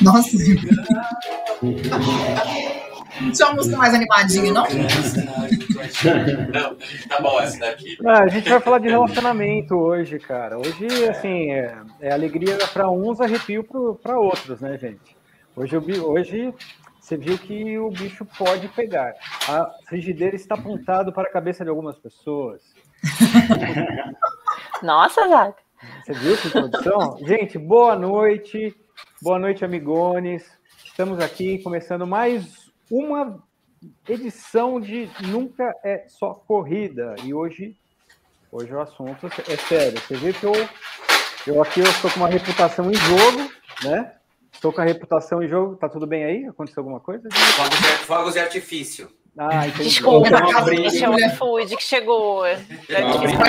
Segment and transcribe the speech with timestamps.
[0.00, 0.36] Nossa.
[3.32, 4.64] Tinha uma música mais animadinha, não?
[6.52, 6.76] Não,
[7.08, 7.96] tá bom essa daqui.
[8.04, 10.58] Ah, a gente vai falar de relacionamento hoje, cara.
[10.58, 13.64] Hoje, assim, é, é alegria para uns, arrepio
[14.02, 15.16] para outros, né, gente?
[15.54, 16.52] Hoje, eu, hoje
[17.00, 19.14] você viu que o bicho pode pegar.
[19.48, 22.62] A frigideira está apontado para a cabeça de algumas pessoas.
[24.82, 25.61] Nossa, Zac.
[25.82, 27.18] Você viu que introdução?
[27.26, 28.74] gente, boa noite.
[29.20, 30.44] Boa noite, amigones.
[30.84, 33.42] Estamos aqui começando mais uma
[34.08, 37.16] edição de Nunca é Só Corrida.
[37.24, 37.76] E hoje,
[38.50, 40.00] hoje o assunto é sério.
[40.00, 40.52] Você viu que eu,
[41.48, 44.14] eu aqui eu estou com uma reputação em jogo, né?
[44.52, 45.74] Estou com a reputação em jogo.
[45.76, 46.46] Tá tudo bem aí?
[46.46, 47.28] Aconteceu alguma coisa?
[48.06, 49.10] Fogos de artifício.
[49.36, 49.84] Ah, entendi.
[49.84, 52.42] Desculpa, Então, a gente é o food que chegou.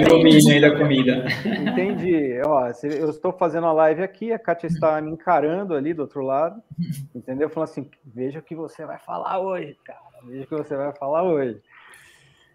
[0.08, 1.26] Domínio aí da comida.
[1.46, 2.42] Entendi.
[2.46, 6.22] Ó, eu estou fazendo a live aqui, a Kátia está me encarando ali do outro
[6.22, 6.62] lado,
[7.14, 7.50] entendeu?
[7.50, 10.00] Falando assim, veja o que você vai falar hoje, cara.
[10.24, 11.62] Veja o que você vai falar hoje.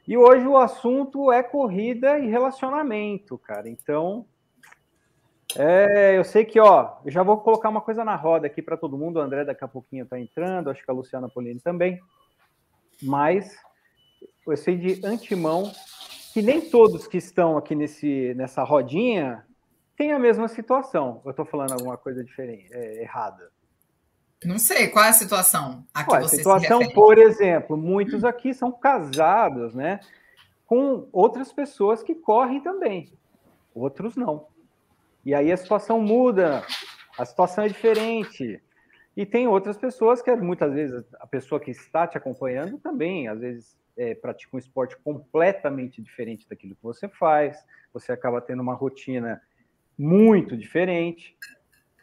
[0.06, 3.68] E hoje o assunto é corrida e relacionamento, cara.
[3.68, 4.24] Então,
[5.54, 8.78] é, eu sei que, ó, eu já vou colocar uma coisa na roda aqui para
[8.78, 9.18] todo mundo.
[9.18, 12.00] O André daqui a pouquinho está entrando, acho que a Luciana Polini também.
[13.02, 13.56] Mas
[14.46, 15.70] eu sei de antemão
[16.32, 19.44] que nem todos que estão aqui nesse, nessa rodinha
[19.96, 21.20] têm a mesma situação.
[21.24, 23.50] Eu estou falando alguma coisa diferente, é, errada.
[24.44, 28.54] Não sei, qual é a situação a que Ué, você situação, por exemplo, muitos aqui
[28.54, 29.98] são casados, né?
[30.64, 33.12] Com outras pessoas que correm também.
[33.74, 34.46] Outros não.
[35.24, 36.64] E aí a situação muda,
[37.18, 38.62] a situação é diferente.
[39.18, 43.40] E tem outras pessoas que muitas vezes a pessoa que está te acompanhando também, às
[43.40, 47.58] vezes, é, pratica um esporte completamente diferente daquilo que você faz.
[47.92, 49.42] Você acaba tendo uma rotina
[49.98, 51.36] muito diferente.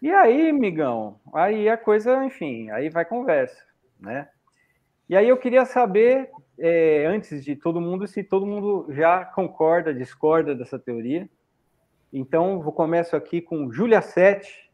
[0.02, 3.64] E aí, migão, aí a coisa, enfim, aí vai conversa,
[3.98, 4.28] né?
[5.08, 6.30] E aí eu queria saber,
[6.60, 11.30] é, antes de todo mundo, se todo mundo já concorda, discorda dessa teoria.
[12.12, 14.65] Então, vou começo aqui com Júlia Sete.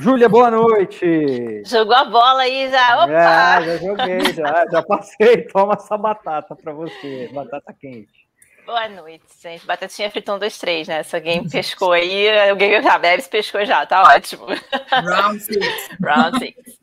[0.00, 1.62] Júlia, boa noite!
[1.66, 3.04] Jogou a bola aí já.
[3.04, 3.08] Opa!
[3.08, 5.42] Já, já joguei, já, já passei.
[5.52, 8.28] Toma essa batata para você, batata quente.
[8.64, 9.66] Boa noite, gente.
[9.66, 11.02] Batatinha frita 1, 2, 3, né?
[11.02, 14.46] Se alguém pescou aí, alguém já bebe, se pescou já, tá ótimo.
[14.92, 15.88] Round six.
[16.00, 16.78] Round six.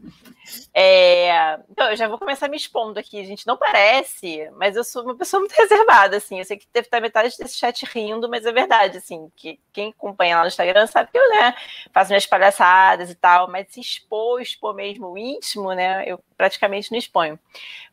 [0.73, 3.47] É, então, eu já vou começar me expondo aqui, gente.
[3.47, 6.39] Não parece, mas eu sou uma pessoa muito reservada, assim.
[6.39, 9.31] Eu sei que deve estar metade desse chat rindo, mas é verdade, assim.
[9.35, 11.55] Que quem acompanha lá no Instagram sabe que eu, né,
[11.93, 16.91] faço minhas palhaçadas e tal, mas se expor, expor mesmo o íntimo, né, eu praticamente
[16.91, 17.39] não exponho.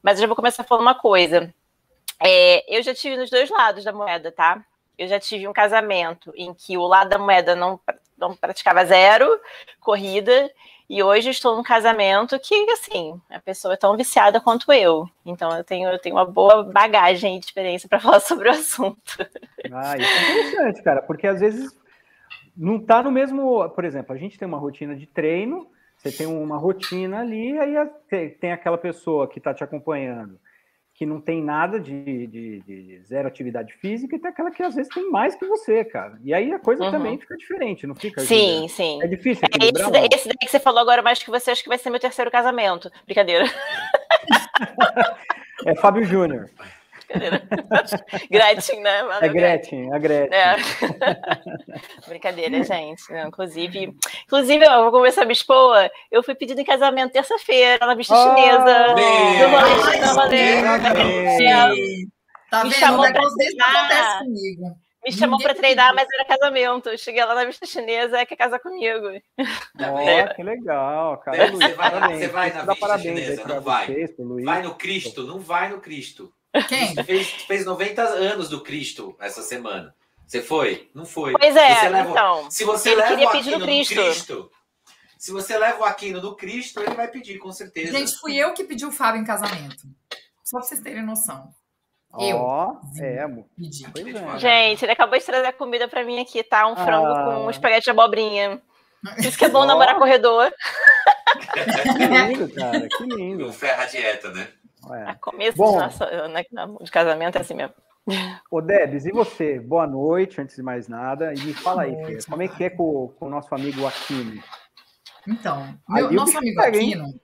[0.03, 1.53] Mas eu já vou começar falando uma coisa.
[2.21, 4.65] É, eu já tive nos dois lados da moeda, tá?
[4.97, 7.81] Eu já tive um casamento em que o lado da moeda não,
[8.17, 9.41] não praticava zero
[9.81, 10.51] corrida,
[10.93, 15.09] e hoje estou num casamento que, assim, a pessoa é tão viciada quanto eu.
[15.25, 19.01] Então eu tenho, eu tenho uma boa bagagem de experiência para falar sobre o assunto.
[19.73, 21.75] Ah, isso é interessante, cara, porque às vezes
[22.55, 23.71] não tá no mesmo.
[23.71, 25.67] Por exemplo, a gente tem uma rotina de treino,
[25.97, 27.75] você tem uma rotina ali, aí
[28.39, 30.39] tem aquela pessoa que está te acompanhando
[31.03, 34.77] que não tem nada de, de- de zero atividade física, e tem aquela que às
[34.77, 36.17] vezes tem mais que você, cara.
[36.23, 36.91] E aí a coisa Uhum.
[36.93, 38.21] também fica diferente, não fica?
[38.21, 39.03] Sim, sim.
[39.03, 41.63] É difícil É, esse, daí, esse daí que você falou agora mais que você, acho
[41.65, 42.89] que vai ser meu terceiro casamento.
[43.05, 43.45] Brincadeira.
[45.65, 46.51] É Fábio Júnior.
[47.13, 47.43] Brincadeira.
[48.31, 49.03] Gretchen, né?
[49.03, 50.39] Mano, É Gretchen, a Gretchen.
[50.39, 50.57] É.
[52.09, 53.11] Brincadeira, gente.
[53.13, 55.77] Não, inclusive, inclusive, ó, vou começar a me expor.
[56.11, 58.95] Eu fui pedido em casamento terça-feira na vista Ah, chinesa.
[59.39, 62.09] meu parabéns.
[62.51, 62.79] Tá Me vendo?
[62.81, 64.23] chamou pra treinar.
[65.05, 66.89] Me chamou pra treinar, mas era casamento.
[66.91, 69.07] Eu cheguei lá na vista chinesa, é que casar comigo.
[69.81, 71.47] Ó, que legal, cara.
[71.47, 73.87] Você Luiz, vai- você vai na vista parabéns chinesa, não vai?
[73.87, 74.45] vocês, Luiz.
[74.45, 76.33] Vai no Cristo, não vai no Cristo.
[76.69, 76.95] Quem?
[77.05, 79.95] Fez, fez 90 anos do Cristo essa semana.
[80.27, 80.91] Você foi?
[80.95, 81.33] Não foi.
[81.33, 82.51] Pois é, Você leva- então.
[82.51, 83.67] Se você ele leva queria o pedir no Aquino
[84.05, 84.51] Cristo.
[85.19, 87.93] se você leva o Aquino do Cristo, ele vai pedir, com certeza.
[87.99, 89.83] Gente, fui eu que pedi o Fábio em casamento.
[90.45, 91.49] Só pra vocês terem noção.
[92.19, 93.87] Eu Ó, é, mo- pedi.
[93.91, 94.39] pois é.
[94.39, 96.67] Gente, ele acabou de trazer a comida pra mim aqui, tá?
[96.67, 97.25] Um frango Ah.
[97.37, 98.61] com espaguete de abobrinha.
[99.19, 99.65] Isso que é bom Ó.
[99.67, 100.53] namorar corredor.
[101.53, 103.47] Que lindo, cara, que lindo.
[103.47, 104.49] Não ferra a dieta, né?
[104.95, 105.15] É.
[105.21, 105.73] Começo Bom.
[105.73, 106.45] de, nossa, né,
[106.81, 107.75] de casamento é assim mesmo.
[108.51, 109.61] Ô, Debs, e você?
[109.61, 111.33] Boa noite, antes de mais nada.
[111.35, 114.43] E me fala aí, Fê, como é que é com, com o nosso amigo Aquino?
[115.27, 116.95] Então, Ali meu, o nosso amigo pega, hein?
[116.95, 117.21] Aquino.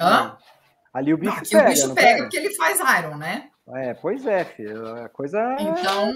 [0.00, 0.36] Hã?
[0.94, 2.22] Ali o Não, bicho aqui pega, o bicho não pega, pega?
[2.22, 3.50] porque ele faz Iron, né?
[3.74, 4.86] É, pois é, filho.
[5.04, 5.56] A coisa.
[5.60, 6.14] Então,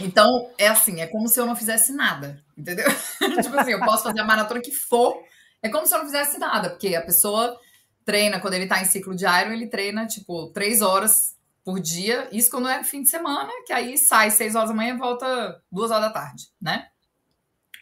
[0.00, 2.86] Então, é assim, é como se eu não fizesse nada, entendeu?
[3.42, 5.22] tipo assim, eu posso fazer a maratona que for,
[5.62, 7.58] é como se eu não fizesse nada, porque a pessoa
[8.04, 11.34] treina, quando ele tá em ciclo diário, ele treina, tipo, três horas
[11.64, 14.94] por dia, isso quando é fim de semana, que aí sai seis horas da manhã
[14.94, 16.88] e volta duas horas da tarde, né?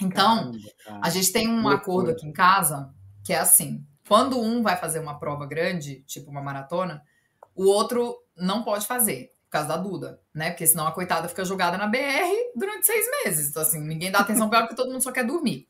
[0.01, 0.53] Então,
[1.01, 2.93] a gente tem um acordo aqui em casa
[3.25, 7.03] que é assim: quando um vai fazer uma prova grande, tipo uma maratona,
[7.55, 10.51] o outro não pode fazer, por causa da Duda, né?
[10.51, 11.99] Porque senão a coitada fica jogada na BR
[12.57, 13.51] durante seis meses.
[13.51, 15.69] Então, assim, ninguém dá atenção pra ela porque todo mundo só quer dormir.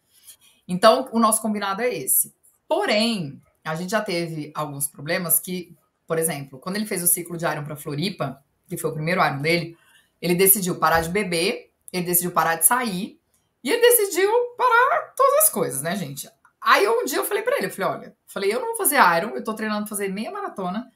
[0.69, 2.35] Então, o nosso combinado é esse.
[2.69, 5.77] Porém, a gente já teve alguns problemas que,
[6.07, 9.25] por exemplo, quando ele fez o ciclo de Iron para Floripa, que foi o primeiro
[9.25, 9.77] Iron dele,
[10.21, 13.21] ele decidiu parar de beber, ele decidiu parar de sair
[13.63, 16.29] e ele decidiu parar todas as coisas, né, gente?
[16.61, 18.97] Aí um dia eu falei para ele, eu falei, olha, falei, eu não vou fazer
[18.97, 20.91] Iron, eu tô treinando pra fazer meia maratona,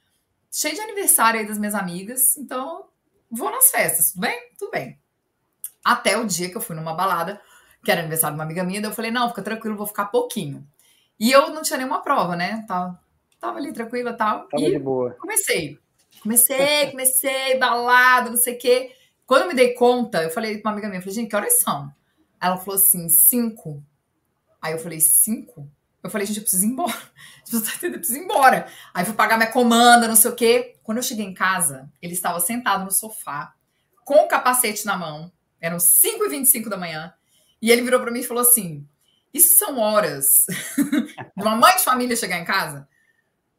[0.51, 2.87] cheio de aniversário aí das minhas amigas, então
[3.31, 4.51] vou nas festas, tudo bem?
[4.59, 5.01] Tudo bem.
[5.85, 7.41] Até o dia que eu fui numa balada,
[7.85, 10.07] que era aniversário de uma amiga minha, daí eu falei, não, fica tranquilo, vou ficar
[10.07, 10.67] pouquinho.
[11.19, 12.65] E eu não tinha nenhuma prova, né?
[12.69, 13.01] Tava,
[13.41, 14.49] tava ali tranquila e tal.
[14.49, 15.17] Tava e de boa.
[15.19, 15.79] comecei.
[16.23, 18.93] Comecei, comecei, balada, não sei o quê.
[19.27, 21.37] Quando eu me dei conta, eu falei pra uma amiga minha, eu falei, gente, que
[21.37, 21.93] horas são?
[22.41, 23.83] Ela falou assim, cinco.
[24.61, 25.69] Aí eu falei, cinco?
[26.03, 26.93] Eu falei, gente, eu preciso ir embora.
[27.47, 27.87] Tá?
[27.87, 28.67] Eu preciso ir embora.
[28.93, 30.77] Aí fui pagar minha comanda, não sei o quê.
[30.83, 33.55] Quando eu cheguei em casa, ele estava sentado no sofá,
[34.05, 35.31] com o capacete na mão.
[35.61, 37.15] Eram 5h25 da manhã.
[37.63, 38.85] E ele virou para mim e falou assim:
[39.37, 40.47] Isso são horas
[41.37, 42.89] de uma mãe de família chegar em casa?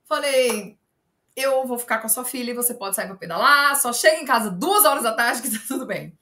[0.05, 0.75] Falei,
[1.35, 4.19] eu vou ficar com a sua filha e você pode sair para pedalar, só chega
[4.19, 6.17] em casa duas horas da tarde que tá tudo bem.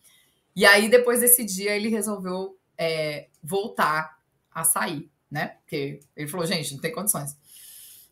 [0.54, 4.18] E aí, depois desse dia, ele resolveu é, voltar
[4.52, 5.56] a sair, né?
[5.62, 7.38] Porque ele falou, gente, não tem condições.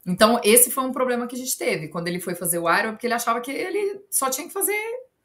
[0.05, 2.91] Então, esse foi um problema que a gente teve quando ele foi fazer o Iron,
[2.91, 4.77] porque ele achava que ele só tinha que fazer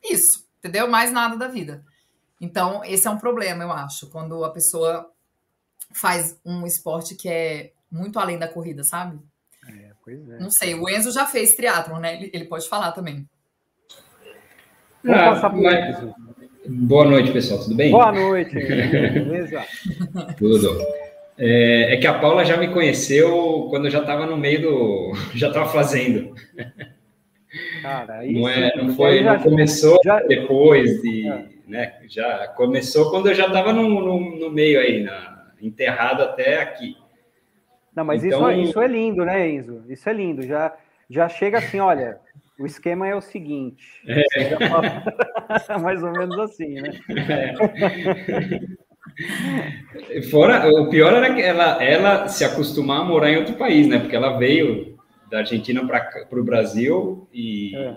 [0.03, 0.89] isso, entendeu?
[0.89, 1.85] Mais nada da vida.
[2.41, 5.13] Então, esse é um problema, eu acho, quando a pessoa
[6.01, 9.19] faz um esporte que é muito além da corrida, sabe?
[9.69, 10.39] É, pois é.
[10.39, 12.15] Não sei, o Enzo já fez triatlon, né?
[12.17, 13.27] Ele, ele pode falar também.
[15.05, 16.05] Vamos Ah, passar por mas-.
[16.67, 17.61] Boa noite, pessoal.
[17.63, 17.91] Tudo bem?
[17.91, 19.65] Boa noite, beleza?
[20.37, 20.79] Tudo.
[21.39, 25.13] É, é que a Paula já me conheceu quando eu já estava no meio do.
[25.35, 26.35] Já estava fazendo.
[27.81, 31.29] Cara, isso, Não, é, não foi, já- não começou já- depois de.
[31.29, 31.47] É.
[31.67, 36.61] Né, já começou quando eu já estava no, no, no meio aí, na, enterrado até
[36.63, 36.97] aqui.
[37.95, 39.83] Não, mas Então- isso, isso é lindo, né, Enzo?
[39.89, 40.43] Isso é lindo.
[40.43, 40.77] Já,
[41.11, 42.19] já chega assim, olha,
[42.59, 44.03] o esquema é o seguinte.
[44.69, 46.91] Fala- Mais ou menos assim, né?
[50.31, 53.99] Fora, o pior era que ela, ela se acostumar a morar em outro país, né?
[53.99, 54.97] Porque ela veio
[55.31, 57.97] da Argentina para o Brasil e, É.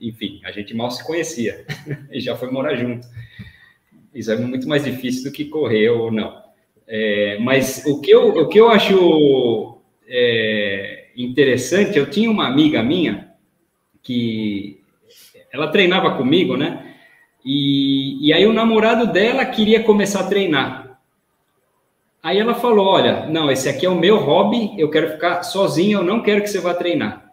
[0.00, 1.64] enfim, a gente mal se conhecia
[2.10, 3.06] e já foi morar junto.
[4.14, 6.41] Isso é muito mais difícil do que correr ou não.
[6.86, 12.82] É, mas o que eu, o que eu acho é, interessante, eu tinha uma amiga
[12.82, 13.32] minha
[14.02, 14.80] que
[15.52, 16.94] ela treinava comigo, né?
[17.44, 20.98] E, e aí o namorado dela queria começar a treinar.
[22.22, 25.96] Aí ela falou: Olha, não, esse aqui é o meu hobby, eu quero ficar sozinha,
[25.96, 27.32] eu não quero que você vá treinar.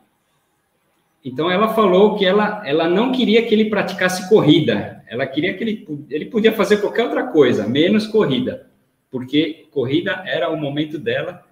[1.23, 5.63] Então ela falou que ela, ela não queria que ele praticasse corrida, ela queria que
[5.63, 8.68] ele, ele podia fazer qualquer outra coisa, menos corrida,
[9.11, 11.43] porque corrida era o momento dela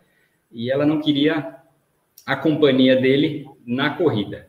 [0.52, 1.56] e ela não queria
[2.26, 4.48] a companhia dele na corrida.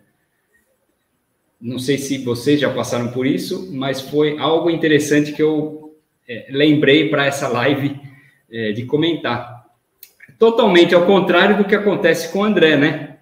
[1.60, 5.96] Não sei se vocês já passaram por isso, mas foi algo interessante que eu
[6.28, 7.98] é, lembrei para essa live
[8.50, 9.66] é, de comentar.
[10.38, 13.16] Totalmente ao contrário do que acontece com o André, né?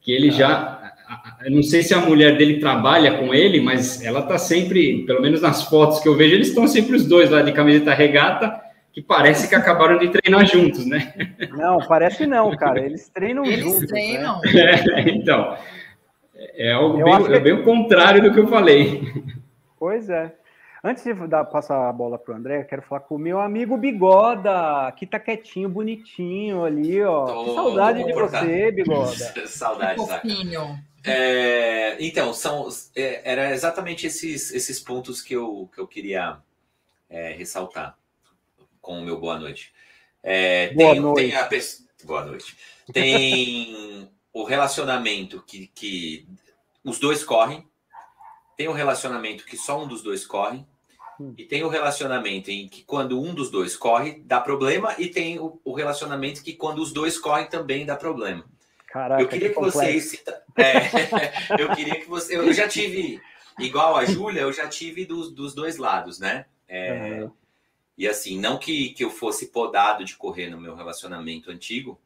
[0.00, 0.48] Que ele já.
[0.48, 4.38] a- a- Eu não sei se a mulher dele trabalha com ele, mas ela tá
[4.38, 7.52] sempre, pelo menos nas fotos que eu vejo, eles estão sempre os dois lá de
[7.52, 8.60] camiseta regata,
[8.94, 11.12] que parece que acabaram de treinar juntos, né?
[11.50, 12.78] Não, parece não, cara.
[12.86, 13.80] Eles treinam Eles juntos.
[13.82, 13.86] né?
[13.88, 14.40] treinam.
[15.12, 15.56] então,
[16.54, 19.02] é algo Eu bem, acho que- é bem o contrário do que eu falei.
[19.78, 20.32] Pois é.
[20.86, 23.74] Antes de dar, passar a bola pro André, eu quero falar com o meu amigo
[23.76, 27.24] Bigoda, que tá quietinho, bonitinho ali, ó.
[27.24, 29.12] Tô- que saudade de você, Bigoda.
[29.48, 29.96] Saudade?
[29.96, 30.78] Fofinho.
[31.02, 36.36] É, então, são, é, era exatamente esses, esses pontos que eu, que eu queria
[37.10, 37.96] é, ressaltar
[38.84, 39.72] com o meu boa noite.
[40.22, 41.16] É, Boa tem, noite.
[41.30, 41.48] tem a
[42.04, 42.56] boa noite.
[42.92, 46.26] Tem o relacionamento que, que
[46.84, 47.66] os dois correm,
[48.56, 50.64] tem o relacionamento que só um dos dois corre,
[51.20, 51.32] Hum.
[51.38, 55.38] e tem o relacionamento em que quando um dos dois corre, dá problema, e tem
[55.38, 58.44] o, o relacionamento que quando os dois correm também dá problema.
[58.88, 59.78] Caraca, Eu queria que complexo.
[59.78, 60.10] vocês.
[60.10, 62.36] cita- É, eu queria que você.
[62.36, 63.20] Eu já tive
[63.60, 66.46] igual a Júlia, eu já tive dos, dos dois lados, né?
[66.66, 67.30] É, uhum.
[67.96, 72.00] E assim, não que, que eu fosse podado de correr no meu relacionamento antigo,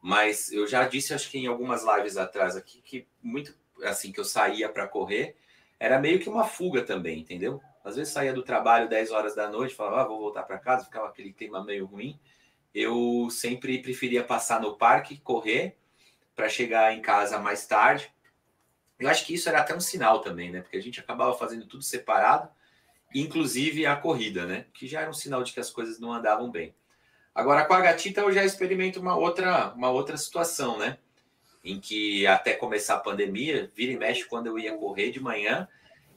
[0.00, 4.20] mas eu já disse, acho que em algumas lives atrás aqui, que muito assim que
[4.20, 5.36] eu saía para correr
[5.78, 7.60] era meio que uma fuga também, entendeu?
[7.84, 10.84] Às vezes saía do trabalho 10 horas da noite, falava, ah, vou voltar para casa,
[10.84, 12.18] ficava aquele clima meio ruim.
[12.74, 15.76] Eu sempre preferia passar no parque, correr,
[16.34, 18.10] para chegar em casa mais tarde.
[18.98, 20.62] Eu acho que isso era até um sinal também, né?
[20.62, 22.48] Porque a gente acabava fazendo tudo separado
[23.14, 24.66] inclusive a corrida, né?
[24.74, 26.74] Que já era um sinal de que as coisas não andavam bem.
[27.34, 30.98] Agora, com a gatita, eu já experimento uma outra, uma outra situação, né?
[31.62, 35.68] Em que até começar a pandemia, vira e mexe quando eu ia correr de manhã,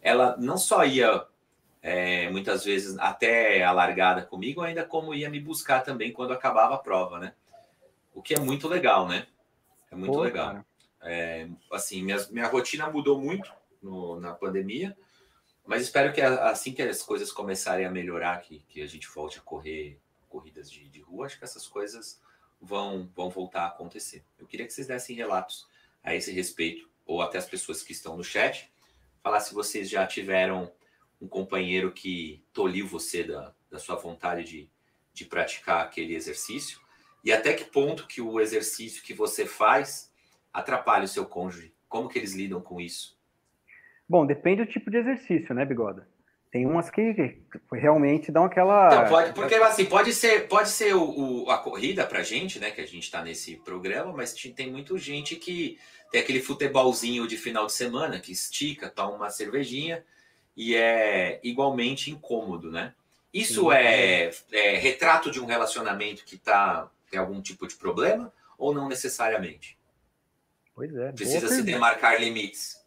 [0.01, 1.25] ela não só ia
[1.81, 6.75] é, muitas vezes até a largada comigo, ainda como ia me buscar também quando acabava
[6.75, 7.33] a prova, né?
[8.13, 9.27] O que é muito legal, né?
[9.91, 10.65] É muito Pô, legal.
[11.01, 13.51] É, assim, minha, minha rotina mudou muito
[13.81, 14.97] no, na pandemia
[15.67, 19.37] mas espero que assim que as coisas começarem a melhorar, que, que a gente volte
[19.37, 22.21] a correr corridas de, de rua, acho que essas coisas
[22.61, 24.23] vão, vão voltar a acontecer.
[24.39, 25.67] Eu queria que vocês dessem relatos
[26.01, 28.71] a esse respeito, ou até as pessoas que estão no chat,
[29.21, 30.71] falar se vocês já tiveram
[31.19, 34.69] um companheiro que tolhiu você da, da sua vontade de,
[35.13, 36.79] de praticar aquele exercício,
[37.25, 40.13] e até que ponto que o exercício que você faz
[40.53, 43.16] atrapalha o seu cônjuge, como que eles lidam com isso?
[44.07, 46.07] Bom, depende do tipo de exercício, né, Bigoda?
[46.49, 47.41] Tem umas que
[47.73, 48.87] realmente dão aquela.
[48.87, 52.71] Então, pode, porque assim, pode ser, pode ser o, o a corrida pra gente, né?
[52.71, 55.77] Que a gente está nesse programa, mas tem muita gente que
[56.09, 60.05] tem aquele futebolzinho de final de semana que estica, toma uma cervejinha
[60.55, 62.93] e é igualmente incômodo, né?
[63.33, 68.73] Isso é, é, retrato de um relacionamento que tá, tem algum tipo de problema ou
[68.73, 69.77] não necessariamente?
[70.73, 71.11] Pois é.
[71.11, 72.81] Precisa se demarcar limites.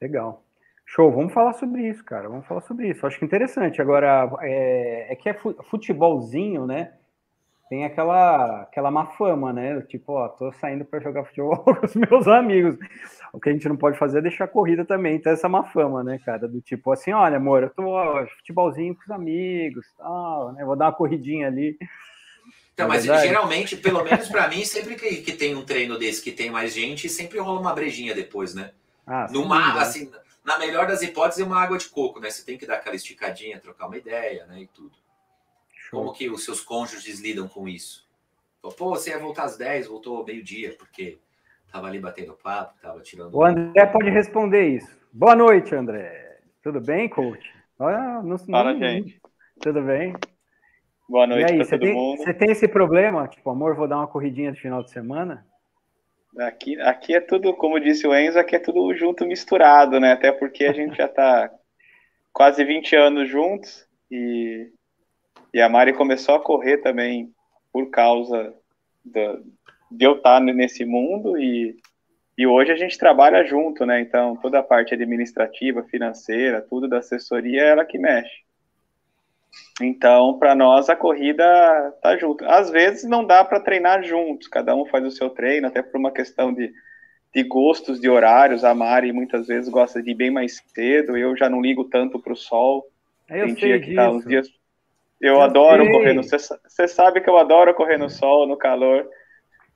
[0.00, 0.44] Legal.
[0.86, 2.28] Show, vamos falar sobre isso, cara.
[2.28, 3.06] Vamos falar sobre isso.
[3.06, 3.82] Acho que interessante.
[3.82, 5.34] Agora, é, é que é
[5.68, 6.92] futebolzinho, né?
[7.68, 9.82] Tem aquela, aquela má fama, né?
[9.82, 12.78] Tipo, ó, tô saindo para jogar futebol com os meus amigos.
[13.32, 15.16] O que a gente não pode fazer é deixar a corrida também.
[15.16, 16.48] Então, essa má fama, né, cara?
[16.48, 20.64] Do tipo assim, olha, amor, eu tô ó, futebolzinho com os amigos, tal, né?
[20.64, 21.76] Vou dar uma corridinha ali.
[22.72, 23.28] Então, mas verdade?
[23.28, 26.72] geralmente, pelo menos para mim, sempre que, que tem um treino desse que tem mais
[26.72, 28.70] gente, sempre rola uma brejinha depois, né?
[29.08, 30.12] Ah, Numa, sim, assim,
[30.44, 32.28] na melhor das hipóteses, uma água de coco, né?
[32.28, 34.60] Você tem que dar aquela esticadinha, trocar uma ideia, né?
[34.60, 34.92] E tudo.
[35.74, 36.00] Show.
[36.00, 38.06] Como que os seus cônjuges lidam com isso?
[38.60, 41.18] Pô, você ia voltar às 10, voltou meio-dia, porque
[41.72, 43.34] tava ali batendo papo, tava tirando.
[43.34, 44.98] O André pode responder isso.
[45.10, 46.40] Boa noite, André.
[46.62, 47.50] Tudo bem, coach?
[47.78, 49.18] Olha, não, Fala, não, gente.
[49.58, 50.12] Tudo bem?
[51.08, 52.18] Boa noite para todo tem, mundo.
[52.18, 53.26] Você tem esse problema?
[53.26, 55.46] Tipo, amor, vou dar uma corridinha de final de semana?
[56.36, 60.12] Aqui, aqui é tudo, como disse o Enzo, aqui é tudo junto, misturado, né?
[60.12, 61.50] Até porque a gente já está
[62.32, 64.70] quase 20 anos juntos e,
[65.52, 67.32] e a Mari começou a correr também
[67.72, 68.54] por causa
[69.04, 69.44] do,
[69.90, 71.76] de eu estar nesse mundo e,
[72.36, 74.00] e hoje a gente trabalha junto, né?
[74.00, 78.47] Então, toda a parte administrativa, financeira, tudo da assessoria é ela que mexe.
[79.80, 81.44] Então, para nós, a corrida
[82.02, 82.44] tá junto.
[82.44, 85.98] Às vezes não dá para treinar juntos, cada um faz o seu treino, até por
[85.98, 86.72] uma questão de,
[87.34, 88.64] de gostos, de horários.
[88.64, 92.18] A Mari muitas vezes gosta de ir bem mais cedo, eu já não ligo tanto
[92.18, 92.86] para o sol.
[93.28, 94.48] Eu Tem dia que tá uns dias.
[95.20, 95.92] Eu, eu adoro sei.
[95.92, 96.22] correr no.
[96.22, 99.08] Você sabe que eu adoro correr no sol, no calor.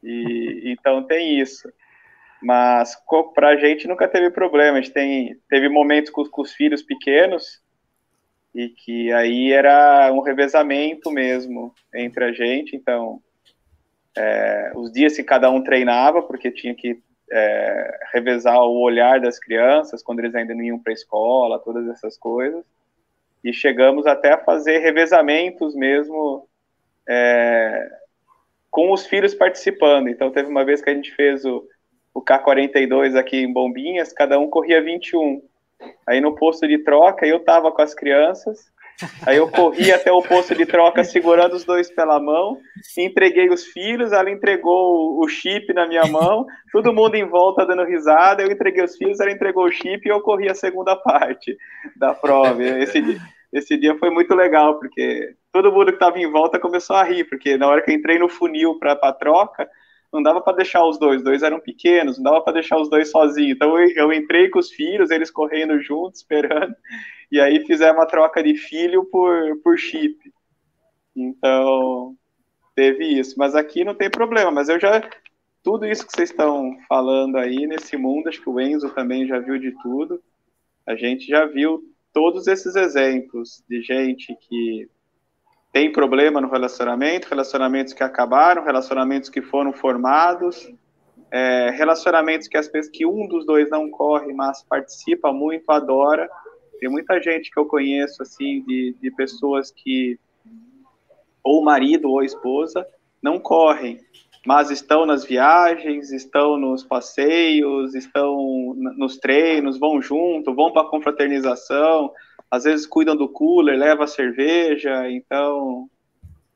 [0.02, 1.72] E então tem isso.
[2.42, 2.96] Mas
[3.34, 4.78] para a gente nunca teve problema.
[4.78, 7.61] A gente tem, teve momentos com, com os filhos pequenos
[8.54, 12.76] e que aí era um revezamento mesmo entre a gente.
[12.76, 13.20] Então,
[14.16, 19.38] é, os dias que cada um treinava, porque tinha que é, revezar o olhar das
[19.38, 22.62] crianças quando eles ainda não iam para a escola, todas essas coisas.
[23.42, 26.46] E chegamos até a fazer revezamentos mesmo
[27.08, 27.90] é,
[28.70, 30.08] com os filhos participando.
[30.08, 31.66] Então, teve uma vez que a gente fez o,
[32.12, 35.42] o K42 aqui em Bombinhas, cada um corria 21.
[36.06, 38.70] Aí no posto de troca eu tava com as crianças.
[39.26, 42.58] Aí eu corri até o posto de troca segurando os dois pela mão,
[42.96, 47.84] entreguei os filhos, ela entregou o chip na minha mão, todo mundo em volta dando
[47.84, 51.56] risada, eu entreguei os filhos, ela entregou o chip e eu corri a segunda parte
[51.96, 52.62] da prova.
[52.62, 53.18] Esse dia,
[53.52, 57.24] esse dia foi muito legal, porque todo mundo que estava em volta começou a rir,
[57.24, 59.68] porque na hora que eu entrei no funil para a troca,
[60.12, 63.10] não dava para deixar os dois, dois eram pequenos, não dava para deixar os dois
[63.10, 63.56] sozinhos.
[63.56, 66.74] Então eu, eu, entrei com os filhos, eles correndo juntos, esperando,
[67.30, 70.18] e aí fizemos uma troca de filho por, por chip.
[71.16, 72.14] Então
[72.74, 74.50] teve isso, mas aqui não tem problema.
[74.50, 75.02] Mas eu já
[75.62, 79.38] tudo isso que vocês estão falando aí nesse mundo, acho que o Enzo também já
[79.38, 80.22] viu de tudo.
[80.86, 84.88] a gente já viu todos esses exemplos de gente que
[85.72, 90.70] tem problema no relacionamento, relacionamentos que acabaram, relacionamentos que foram formados,
[91.30, 96.28] é, relacionamentos que, as, que um dos dois não corre, mas participa muito, adora.
[96.78, 100.18] Tem muita gente que eu conheço, assim, de, de pessoas que,
[101.42, 102.86] ou marido ou esposa,
[103.22, 103.98] não correm,
[104.44, 110.90] mas estão nas viagens, estão nos passeios, estão nos treinos, vão junto, vão para a
[110.90, 112.12] confraternização,
[112.52, 115.88] às vezes cuidam do cooler, leva a cerveja, então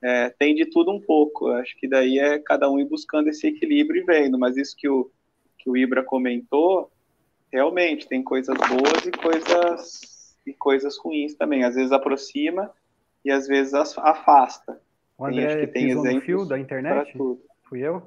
[0.04, 1.48] é, tem de tudo um pouco.
[1.48, 4.86] Acho que daí é cada um ir buscando esse equilíbrio e vendo, mas isso que
[4.86, 5.10] o,
[5.56, 6.90] que o Ibra comentou,
[7.50, 11.64] realmente tem coisas boas e coisas, e coisas ruins também.
[11.64, 12.70] Às vezes aproxima
[13.24, 14.78] e às vezes afasta.
[15.16, 17.10] O André tem, acho que tem exemplos fio da internet?
[17.16, 17.40] Tudo.
[17.70, 18.02] Fui eu?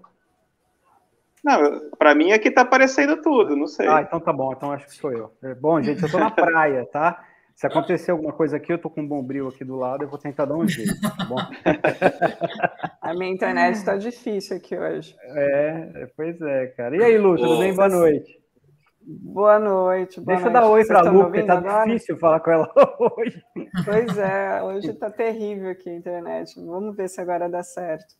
[1.43, 3.87] Não, para mim aqui tá aparecendo tudo, não sei.
[3.87, 5.31] Ah, então tá bom, então acho que sou eu.
[5.41, 7.25] É, bom, gente, eu tô na praia, tá?
[7.59, 10.17] Se acontecer alguma coisa aqui, eu tô com um bombril aqui do lado, eu vou
[10.17, 11.35] tentar dar um jeito, tá bom?
[13.01, 15.13] A minha internet está difícil aqui hoje.
[15.21, 16.95] É, pois é, cara.
[16.95, 17.75] E aí, Lu, tudo bem?
[17.75, 18.41] Boa noite.
[19.01, 20.21] Boa noite.
[20.21, 21.85] Boa Deixa eu dar oi para a Lu, porque tá agora?
[21.85, 23.43] difícil falar com ela hoje.
[23.83, 26.55] Pois é, hoje tá terrível aqui a internet.
[26.65, 28.15] Vamos ver se agora dá certo.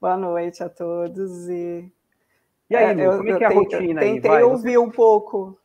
[0.00, 1.92] Boa noite a todos e.
[2.70, 4.14] E aí, Lu, é, como é que é a rotina aí?
[4.14, 5.58] Tentei ouvir um pouco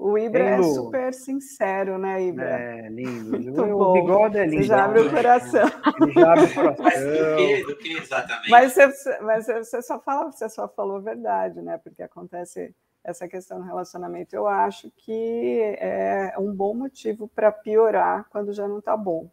[0.00, 2.48] o Ibra é super sincero, né, Ibra?
[2.48, 3.62] É, lindo.
[3.62, 4.62] o, o bigode é lindo.
[4.62, 5.68] Você já abre o coração.
[6.00, 6.84] Ele já abre o coração.
[6.84, 8.50] Mas do que, do que exatamente?
[8.50, 11.78] Mas, você, mas você, só fala, você só falou a verdade, né?
[11.84, 14.34] Porque acontece essa questão do relacionamento.
[14.34, 19.30] Eu acho que é um bom motivo para piorar quando já não está bom.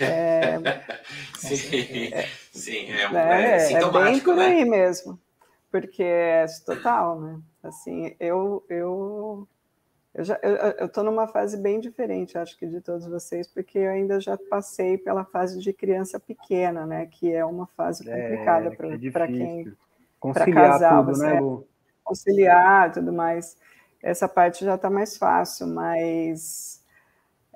[0.00, 0.58] É,
[1.36, 4.46] sim, é, sim, é, né, é, é, é bem por né?
[4.46, 5.20] aí mesmo,
[5.72, 7.40] porque é total, né?
[7.62, 9.48] Assim, eu eu
[10.14, 13.90] eu já eu estou numa fase bem diferente, acho que de todos vocês, porque eu
[13.90, 17.06] ainda já passei pela fase de criança pequena, né?
[17.06, 19.72] Que é uma fase é, complicada é, para quem
[20.20, 21.66] conciliar casal, tudo, né, Lu?
[22.04, 23.56] Conciliar tudo mais.
[24.02, 26.84] Essa parte já está mais fácil, mas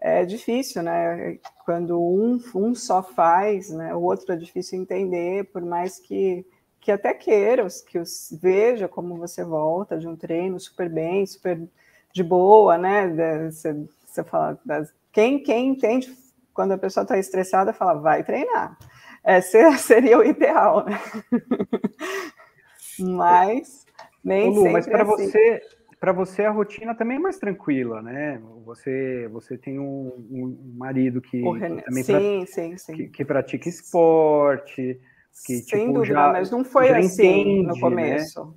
[0.00, 1.38] é difícil, né?
[1.66, 3.94] Quando um, um só faz, né?
[3.94, 6.46] O outro é difícil entender, por mais que
[6.86, 11.60] que até queira, que os veja como você volta de um treino super bem, super
[12.12, 13.50] de boa, né?
[13.50, 14.56] Você, você fala,
[15.10, 16.16] quem, quem entende
[16.54, 18.78] quando a pessoa está estressada, fala, vai treinar.
[19.24, 19.40] É,
[19.76, 20.96] seria o ideal, né?
[23.00, 23.84] mas
[24.22, 25.26] nem Lu, mas para assim.
[25.26, 25.60] você
[25.98, 28.40] para você a rotina também é mais tranquila, né?
[28.64, 32.92] Você você tem um, um marido que, que também sim, pra, sim, sim.
[32.92, 35.00] Que, que pratica esporte,
[35.44, 37.80] que, Sem tipo, dúvida, já, mas não foi assim entende, no né?
[37.80, 38.44] começo.
[38.44, 38.52] Né?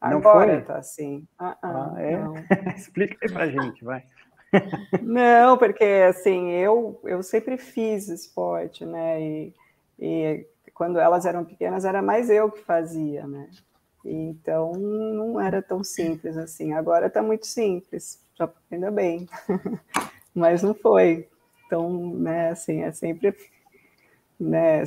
[0.00, 0.62] Agora foi?
[0.62, 1.26] tá assim.
[1.40, 2.74] Uh -uh, ah, é?
[2.76, 4.04] Explica aí pra gente, vai.
[5.02, 9.20] não, porque assim, eu, eu sempre fiz esporte, né?
[9.20, 9.54] E,
[9.98, 13.48] e quando elas eram pequenas, era mais eu que fazia, né?
[14.04, 16.72] Então não era tão simples assim.
[16.72, 19.28] Agora está muito simples, já ainda bem,
[20.34, 21.28] mas não foi.
[21.66, 23.32] Então, né, assim, é sempre,
[24.38, 24.82] né,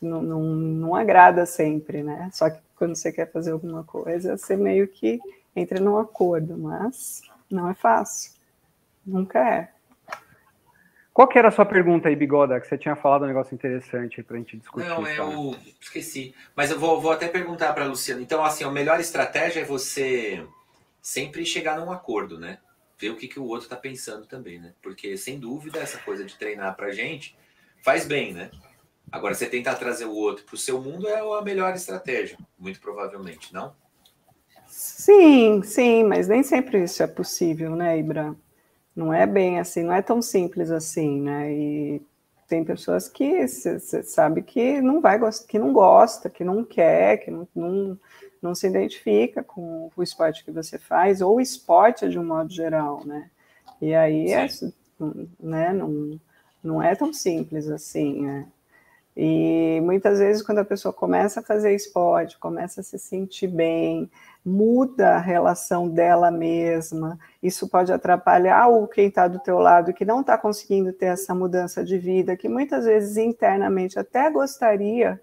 [0.00, 2.30] não, não, não agrada sempre, né?
[2.32, 5.20] Só que quando você quer fazer alguma coisa, você meio que
[5.54, 8.32] entra num acordo, mas não é fácil.
[9.04, 9.68] Nunca é.
[11.12, 12.60] Qual que era a sua pergunta aí, Bigoda?
[12.60, 14.86] Que você tinha falado um negócio interessante para a gente discutir.
[14.86, 16.32] Não, eu esqueci.
[16.54, 18.22] Mas eu vou, vou até perguntar para a Luciana.
[18.22, 20.46] Então, assim, a melhor estratégia é você
[21.02, 22.58] sempre chegar num acordo, né?
[22.96, 24.74] Ver o que, que o outro está pensando também, né?
[24.80, 27.36] Porque, sem dúvida, essa coisa de treinar para gente
[27.82, 28.50] faz bem, né?
[29.10, 32.80] Agora, você tentar trazer o outro para o seu mundo é a melhor estratégia, muito
[32.80, 33.72] provavelmente, não?
[34.66, 38.34] Sim, sim, mas nem sempre isso é possível, né, Ibra?
[38.94, 41.52] Não é bem assim, não é tão simples assim, né?
[41.52, 42.02] E
[42.46, 47.30] tem pessoas que você sabe que não vai que não gosta, que não quer, que
[47.30, 47.98] não, não,
[48.42, 52.52] não se identifica com o esporte que você faz, ou o esporte de um modo
[52.52, 53.30] geral, né?
[53.80, 54.46] E aí é,
[55.40, 56.20] né, não,
[56.62, 58.46] não é tão simples assim, né?
[59.20, 64.08] E muitas vezes, quando a pessoa começa a fazer esporte, começa a se sentir bem,
[64.44, 70.04] muda a relação dela mesma, isso pode atrapalhar o quem está do teu lado, que
[70.04, 75.20] não está conseguindo ter essa mudança de vida, que muitas vezes internamente até gostaria,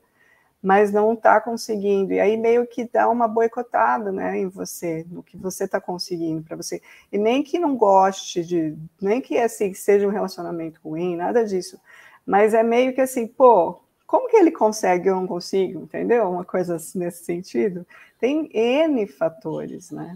[0.62, 2.12] mas não está conseguindo.
[2.12, 6.44] E aí meio que dá uma boicotada né, em você, no que você está conseguindo
[6.44, 6.82] para você.
[7.10, 11.80] E nem que não goste de, nem que assim seja um relacionamento ruim, nada disso.
[12.26, 16.30] Mas é meio que assim, pô, como que ele consegue, eu não consigo, entendeu?
[16.30, 17.86] Uma coisa nesse sentido.
[18.20, 20.14] Tem N fatores, né?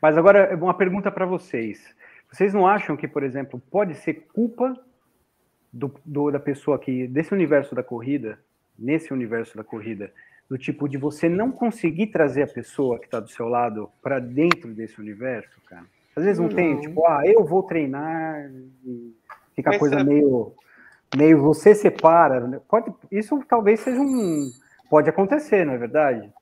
[0.00, 1.94] Mas agora, uma pergunta para vocês.
[2.32, 4.74] vocês não acham que, por exemplo, pode ser culpa
[5.72, 8.38] do, do, da pessoa que, desse universo da corrida,
[8.78, 10.10] nesse universo da corrida,
[10.48, 14.18] do tipo de você não conseguir trazer a pessoa que está do seu lado para
[14.18, 15.84] dentro desse universo, cara?
[16.16, 18.50] Às vezes não, não, tem, tipo, ah, eu vou treinar
[18.84, 19.14] e
[19.54, 20.52] fica a coisa meio,
[21.16, 22.40] meio você separa.
[22.40, 22.60] Né?
[22.68, 24.50] Pode, isso talvez seja um.
[24.88, 26.32] Pode acontecer, não é verdade?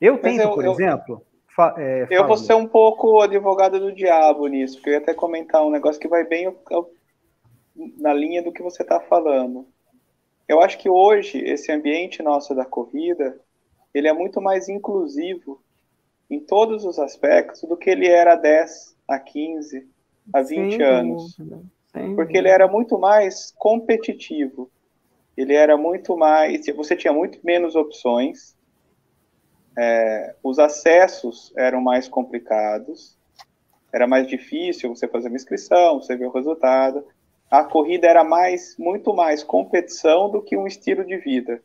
[0.00, 1.22] Eu tento, eu, por eu, exemplo.
[1.54, 5.14] Fa, é, eu vou ser um pouco advogado do diabo nisso, porque eu ia até
[5.14, 6.54] comentar um negócio que vai bem
[7.98, 9.66] na linha do que você está falando.
[10.48, 13.40] Eu acho que hoje esse ambiente nosso da corrida,
[13.94, 15.60] ele é muito mais inclusivo
[16.30, 19.88] em todos os aspectos do que ele era há 10, há 15,
[20.32, 21.36] há 20 Sim, anos.
[22.14, 24.70] Porque ele era muito mais competitivo.
[25.36, 26.66] Ele era muito mais.
[26.74, 28.56] Você tinha muito menos opções.
[29.78, 33.16] É, os acessos eram mais complicados.
[33.92, 37.04] Era mais difícil você fazer uma inscrição, você ver o resultado
[37.50, 41.62] a corrida era mais, muito mais competição do que um estilo de vida.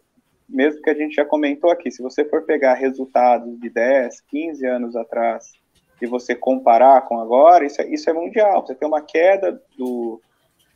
[0.48, 4.66] Mesmo que a gente já comentou aqui, se você for pegar resultados de 10, 15
[4.66, 5.54] anos atrás
[6.02, 8.66] e você comparar com agora, isso é, isso é mundial.
[8.66, 10.22] Você tem uma queda do,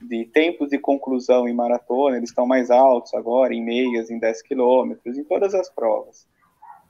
[0.02, 4.42] de tempos de conclusão em maratona, eles estão mais altos agora, em meias, em 10
[4.42, 6.28] quilômetros, em todas as provas.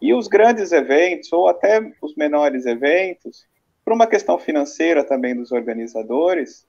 [0.02, 3.45] E os grandes eventos, ou até os menores eventos,
[3.84, 6.67] por uma questão financeira também dos organizadores,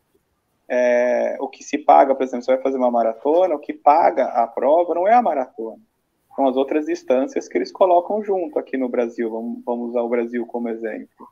[0.68, 4.26] é, o que se paga, por exemplo, você vai fazer uma maratona, o que paga
[4.26, 5.80] a prova não é a maratona,
[6.34, 10.08] são as outras distâncias que eles colocam junto aqui no Brasil, vamos, vamos usar o
[10.08, 11.26] Brasil como exemplo.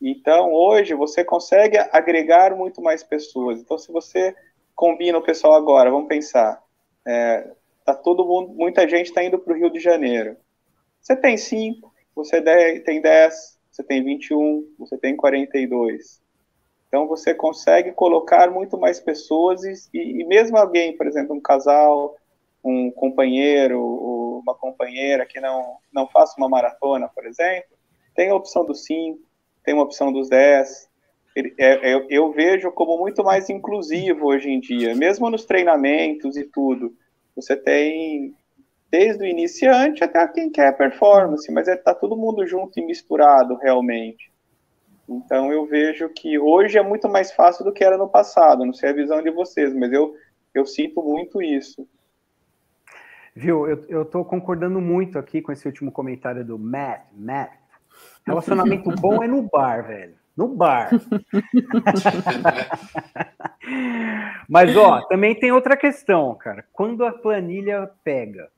[0.00, 3.60] Então, hoje, você consegue agregar muito mais pessoas.
[3.60, 4.34] Então, se você
[4.74, 6.62] combina o pessoal agora, vamos pensar,
[7.06, 7.50] é,
[7.84, 10.36] tá todo mundo, muita gente está indo para o Rio de Janeiro.
[11.00, 12.42] Você tem 5, você
[12.80, 16.20] tem 10, você tem 21, você tem 42.
[16.88, 22.16] Então você consegue colocar muito mais pessoas e, e, mesmo alguém, por exemplo, um casal,
[22.64, 23.80] um companheiro,
[24.40, 27.76] uma companheira que não, não faça uma maratona, por exemplo,
[28.14, 29.20] tem a opção dos 5,
[29.66, 30.88] tem uma opção dos 10.
[31.36, 36.44] É, é, eu vejo como muito mais inclusivo hoje em dia, mesmo nos treinamentos e
[36.44, 36.94] tudo.
[37.34, 38.34] Você tem
[38.90, 43.56] desde o iniciante até quem quer performance, mas está é, todo mundo junto e misturado
[43.56, 44.32] realmente.
[45.08, 48.64] Então eu vejo que hoje é muito mais fácil do que era no passado.
[48.64, 50.14] Não sei a visão de vocês, mas eu,
[50.54, 51.86] eu sinto muito isso.
[53.34, 57.02] Viu, eu, estou concordando muito aqui com esse último comentário do Matt.
[57.12, 57.52] Matt,
[58.26, 60.14] relacionamento bom é no bar, velho.
[60.36, 60.90] No bar.
[64.48, 66.64] Mas, ó, também tem outra questão, cara.
[66.72, 68.50] Quando a planilha pega,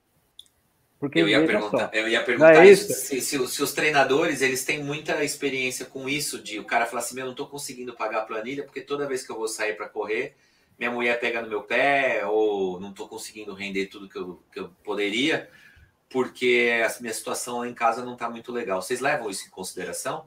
[0.99, 4.65] porque eu ia perguntar, eu ia perguntar é isso, se, se, se, os treinadores eles
[4.65, 8.19] têm muita experiência com isso, de o cara falar assim, meu, não estou conseguindo pagar
[8.19, 10.35] a planilha, porque toda vez que eu vou sair para correr,
[10.77, 14.59] minha mulher pega no meu pé, ou não estou conseguindo render tudo que eu, que
[14.59, 15.49] eu poderia,
[16.11, 18.81] porque a minha situação lá em casa não está muito legal.
[18.81, 20.25] Vocês levam isso em consideração?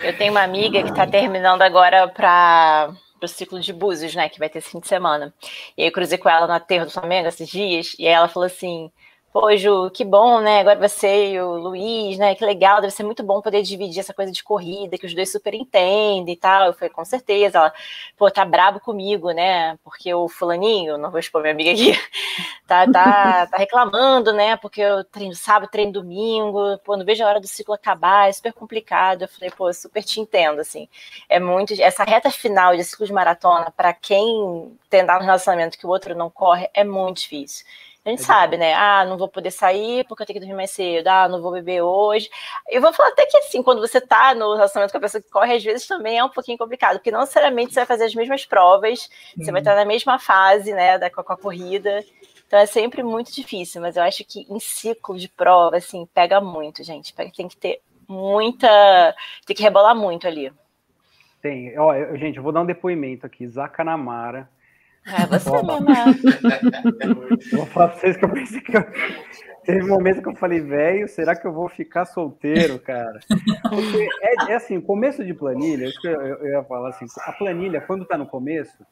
[0.00, 4.38] Eu tenho uma amiga que está terminando agora para pro ciclo de Búzios, né, que
[4.38, 5.32] vai ter esse fim de semana.
[5.76, 8.46] E eu cruzei com ela no aterro do Flamengo esses dias, e aí ela falou
[8.46, 8.92] assim:
[9.38, 10.60] Pô, Ju, que bom, né?
[10.60, 12.34] Agora você e o Luiz, né?
[12.34, 15.30] Que legal, deve ser muito bom poder dividir essa coisa de corrida, que os dois
[15.30, 16.68] super entendem e tal.
[16.68, 17.58] Eu falei, com certeza.
[17.58, 17.74] Ela,
[18.16, 19.76] pô, tá brabo comigo, né?
[19.84, 21.92] Porque o fulaninho, não vou expor minha amiga aqui,
[22.66, 24.56] tá, tá, tá reclamando, né?
[24.56, 28.32] Porque eu treino sábado, treino domingo, pô, não vejo a hora do ciclo acabar, é
[28.32, 29.22] super complicado.
[29.22, 30.88] Eu falei, pô, super te entendo, assim.
[31.28, 31.74] É muito.
[31.78, 36.14] Essa reta final de ciclo de maratona, para quem tem um relacionamento que o outro
[36.14, 37.66] não corre, é muito difícil.
[38.06, 38.72] A gente é sabe, né?
[38.72, 41.08] Ah, não vou poder sair porque eu tenho que dormir mais cedo.
[41.08, 42.30] Ah, não vou beber hoje.
[42.68, 45.28] Eu vou falar até que assim, quando você tá no relacionamento com a pessoa que
[45.28, 48.14] corre, às vezes também é um pouquinho complicado, porque não necessariamente você vai fazer as
[48.14, 49.44] mesmas provas, uhum.
[49.44, 52.04] você vai estar na mesma fase, né, da, com a corrida.
[52.46, 56.40] Então é sempre muito difícil, mas eu acho que em ciclo de prova, assim, pega
[56.40, 57.12] muito, gente.
[57.12, 59.16] Tem que ter muita.
[59.44, 60.52] Tem que rebolar muito ali.
[61.42, 61.76] Tem.
[61.76, 63.48] Ó, eu, gente, eu vou dar um depoimento aqui.
[63.48, 64.48] Zacanamara
[65.06, 65.50] é você
[67.56, 68.84] vou falar pra vocês que eu pensei que eu...
[69.66, 73.18] Teve um momento que eu falei, velho, será que eu vou ficar solteiro, cara?
[73.68, 77.32] Porque é, é assim, começo de planilha, isso que eu, eu, ia falar assim, a
[77.32, 78.86] planilha, quando tá no começo,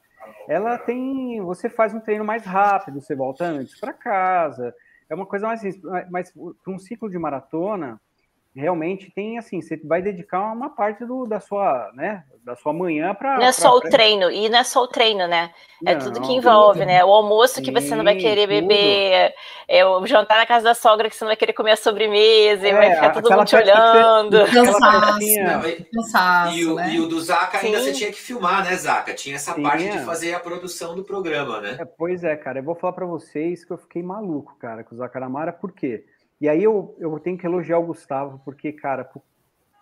[0.48, 1.40] ela tem.
[1.42, 4.74] Você faz um treino mais rápido, você volta antes para casa.
[5.08, 8.00] É uma coisa mais assim, mas para um ciclo de maratona,
[8.54, 13.14] realmente tem assim, você vai dedicar uma parte do, da sua, né, da sua manhã
[13.14, 13.36] para.
[13.36, 13.88] Não é só pra...
[13.88, 15.50] o treino, e não é só o treino, né?
[15.84, 16.88] É não, tudo que envolve, tudo.
[16.88, 17.04] né?
[17.04, 19.34] O almoço que Sim, você não vai querer beber,
[19.66, 22.66] é o jantar na casa da sogra que você não vai querer comer a sobremesa,
[22.66, 24.38] é, e vai ficar todo mundo te olhando.
[24.38, 24.52] Você...
[24.52, 25.76] Cansaço, né?
[25.92, 26.90] Cansaço, e, o, né?
[26.90, 27.84] e o do Zaca ainda Sim.
[27.84, 29.14] você tinha que filmar, né, Zaca?
[29.14, 31.76] Tinha essa Sim, parte de fazer a produção do programa, né?
[31.80, 34.94] É, pois é, cara, eu vou falar para vocês que eu fiquei maluco, cara, com
[34.94, 36.04] o Zacaramara, por quê?
[36.40, 39.08] E aí eu, eu tenho que elogiar o Gustavo, porque, cara,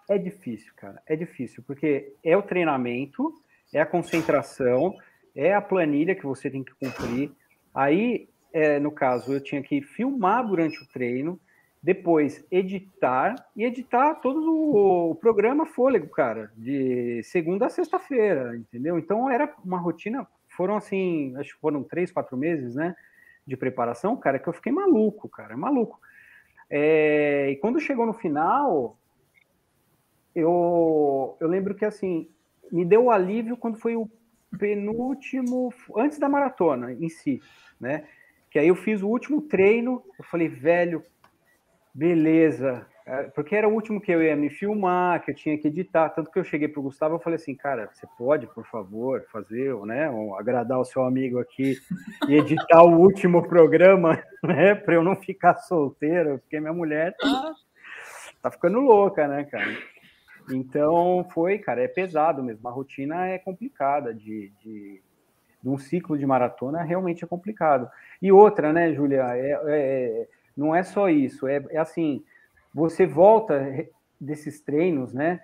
[0.08, 1.02] é difícil, cara.
[1.06, 3.32] É difícil, porque é o treinamento,
[3.72, 4.94] é a concentração,
[5.34, 7.32] é a planilha que você tem que cumprir.
[7.74, 11.40] Aí, é, no caso, eu tinha que filmar durante o treino,
[11.82, 18.98] depois editar e editar todo o programa fôlego, cara, de segunda a sexta-feira, entendeu?
[18.98, 22.94] Então era uma rotina, foram assim, acho que foram três, quatro meses, né,
[23.44, 25.98] de preparação, cara, que eu fiquei maluco, cara, maluco.
[26.74, 28.96] É, e quando chegou no final,
[30.34, 32.30] eu, eu lembro que assim,
[32.72, 34.08] me deu alívio quando foi o
[34.58, 37.42] penúltimo, antes da maratona em si,
[37.78, 38.08] né?
[38.50, 41.04] Que aí eu fiz o último treino, eu falei, velho,
[41.92, 42.86] beleza,
[43.34, 46.30] porque era o último que eu ia me filmar, que eu tinha que editar, tanto
[46.30, 49.74] que eu cheguei para o Gustavo e falei assim, cara, você pode, por favor, fazer,
[49.84, 51.76] né, agradar o seu amigo aqui
[52.28, 57.14] e editar o último programa, né, para eu não ficar solteiro, porque minha mulher.
[57.18, 57.54] Tá,
[58.42, 59.76] tá ficando louca, né, cara.
[60.50, 65.02] Então foi, cara, é pesado mesmo, a rotina é complicada de, de,
[65.62, 67.90] de um ciclo de maratona realmente é complicado.
[68.20, 72.24] E outra, né, Júlia, é, é, não é só isso, é, é assim
[72.74, 73.86] você volta
[74.20, 75.40] desses treinos, né?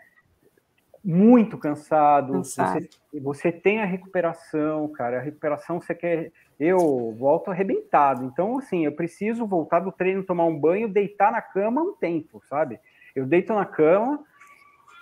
[1.05, 2.89] Muito cansado, cansado.
[3.11, 5.19] Você, você tem a recuperação, cara.
[5.19, 6.33] A recuperação você quer.
[6.59, 8.25] Eu volto arrebentado.
[8.25, 12.43] Então, assim, eu preciso voltar do treino, tomar um banho, deitar na cama um tempo,
[12.49, 12.81] sabe?
[13.15, 14.25] Eu deito na cama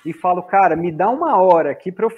[0.05, 2.12] e falo, cara, me dá uma hora aqui para eu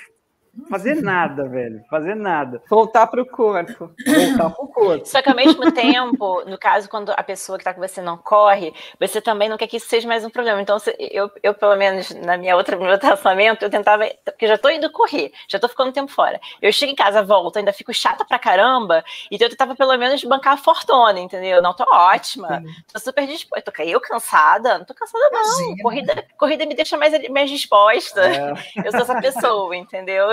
[0.68, 1.84] Fazer nada, velho.
[1.88, 2.62] Fazer nada.
[2.68, 3.90] Voltar para o corpo.
[4.06, 5.06] Voltar para o corpo.
[5.06, 8.16] Só que ao mesmo tempo, no caso, quando a pessoa que está com você não
[8.16, 10.60] corre, você também não quer que isso seja mais um problema.
[10.60, 14.08] Então, eu, eu pelo menos, na minha outra, no meu tratamento, eu tentava.
[14.24, 16.40] Porque já estou indo correr, já estou ficando tempo fora.
[16.60, 19.04] Eu chego em casa, volto, ainda fico chata pra caramba.
[19.30, 21.62] Então, eu tentava pelo menos bancar a fortuna, entendeu?
[21.62, 22.62] Não, tô ótima.
[22.92, 23.70] Tô super disposta.
[23.70, 24.78] Tô eu cansada?
[24.78, 25.76] Não tô cansada, não.
[25.82, 28.20] Corrida, corrida me deixa mais, mais disposta.
[28.20, 28.52] É.
[28.84, 30.28] Eu sou essa pessoa, entendeu?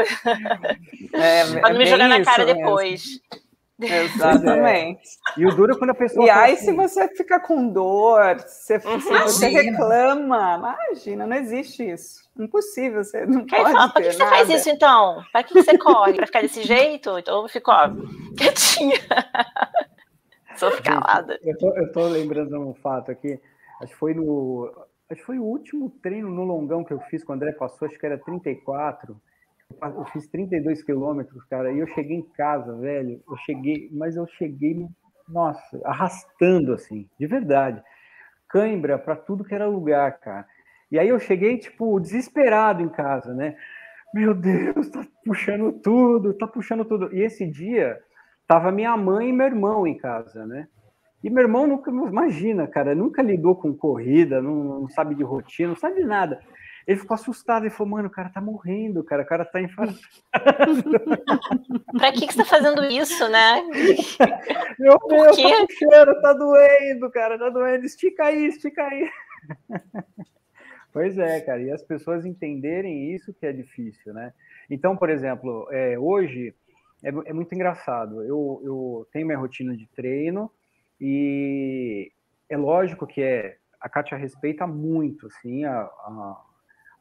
[1.14, 3.20] É, pra não me jogar na cara depois.
[3.80, 5.02] Exatamente.
[5.38, 5.42] É.
[5.42, 6.26] E o duro é quando a pessoa.
[6.26, 11.84] E aí, assim, se você fica com dor, se, se você reclama, imagina, não existe
[11.84, 12.24] isso.
[12.40, 13.74] Impossível, você não pode.
[13.74, 15.24] Fala, pra que você faz isso então?
[15.32, 16.14] Para que você corre?
[16.14, 17.18] Para ficar desse jeito?
[17.20, 17.90] Então eu fico, ó,
[18.38, 18.98] quietinha.
[20.56, 21.38] Sou calada.
[21.44, 23.40] Eu tô, eu tô lembrando um fato aqui.
[23.82, 24.72] Acho que foi no.
[25.10, 27.88] Acho que foi o último treino no longão que eu fiz com o André passou,
[27.88, 29.20] acho que era 34.
[29.82, 33.22] Eu fiz 32 quilômetros, cara, e eu cheguei em casa, velho.
[33.28, 34.88] Eu cheguei, mas eu cheguei,
[35.28, 37.82] nossa, arrastando assim, de verdade.
[38.48, 40.46] Cãibra para tudo que era lugar, cara.
[40.92, 43.56] E aí eu cheguei, tipo, desesperado em casa, né?
[44.14, 47.14] Meu Deus, tá puxando tudo, tá puxando tudo.
[47.14, 48.00] E esse dia
[48.48, 50.68] tava minha mãe e meu irmão em casa, né?
[51.24, 55.70] E meu irmão nunca, imagina, cara, nunca lidou com corrida, não, não sabe de rotina,
[55.70, 56.40] não sabe de nada.
[56.88, 60.00] Ele ficou assustado e falou, mano, o cara tá morrendo, cara, o cara tá infartado.
[61.98, 63.64] pra que, que você tá fazendo isso, né?
[64.78, 67.86] Meu Deus, tá puxando, tá doendo, cara, tá doendo.
[67.86, 69.10] Estica aí, estica aí.
[70.94, 74.32] Pois é, cara, e as pessoas entenderem isso que é difícil, né?
[74.70, 76.56] Então, por exemplo, é, hoje
[77.04, 78.24] é, é, muito engraçado.
[78.24, 80.50] Eu, eu tenho minha rotina de treino
[81.00, 82.10] e
[82.48, 86.45] é lógico que é a Kátia respeita muito, assim, a, a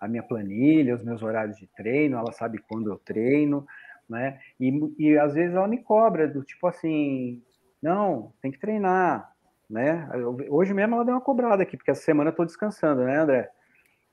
[0.05, 3.67] a minha planilha, os meus horários de treino, ela sabe quando eu treino,
[4.09, 4.38] né?
[4.61, 7.43] E, e às vezes ela me cobra do tipo assim,
[7.83, 9.33] não, tem que treinar,
[9.69, 10.07] né?
[10.51, 13.51] Hoje mesmo ela deu uma cobrada aqui, porque essa semana eu tô descansando, né, André?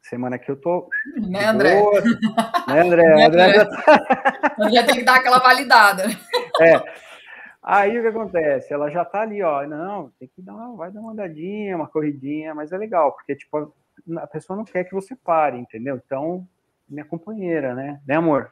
[0.01, 0.89] Semana que eu tô.
[1.29, 1.79] Né, André?
[1.79, 3.03] Boa, né, André?
[3.03, 3.53] Né, André?
[3.53, 4.69] Já, tá...
[4.71, 6.03] já tem que dar aquela validada.
[6.59, 6.81] É.
[7.61, 8.73] Aí o que acontece?
[8.73, 9.67] Ela já tá ali, ó.
[9.67, 13.35] Não, tem que dar uma, vai dar uma andadinha, uma corridinha, mas é legal, porque,
[13.35, 13.71] tipo,
[14.17, 15.99] a pessoa não quer que você pare, entendeu?
[16.03, 16.47] Então,
[16.87, 18.01] minha companheira, né?
[18.07, 18.51] Né, amor?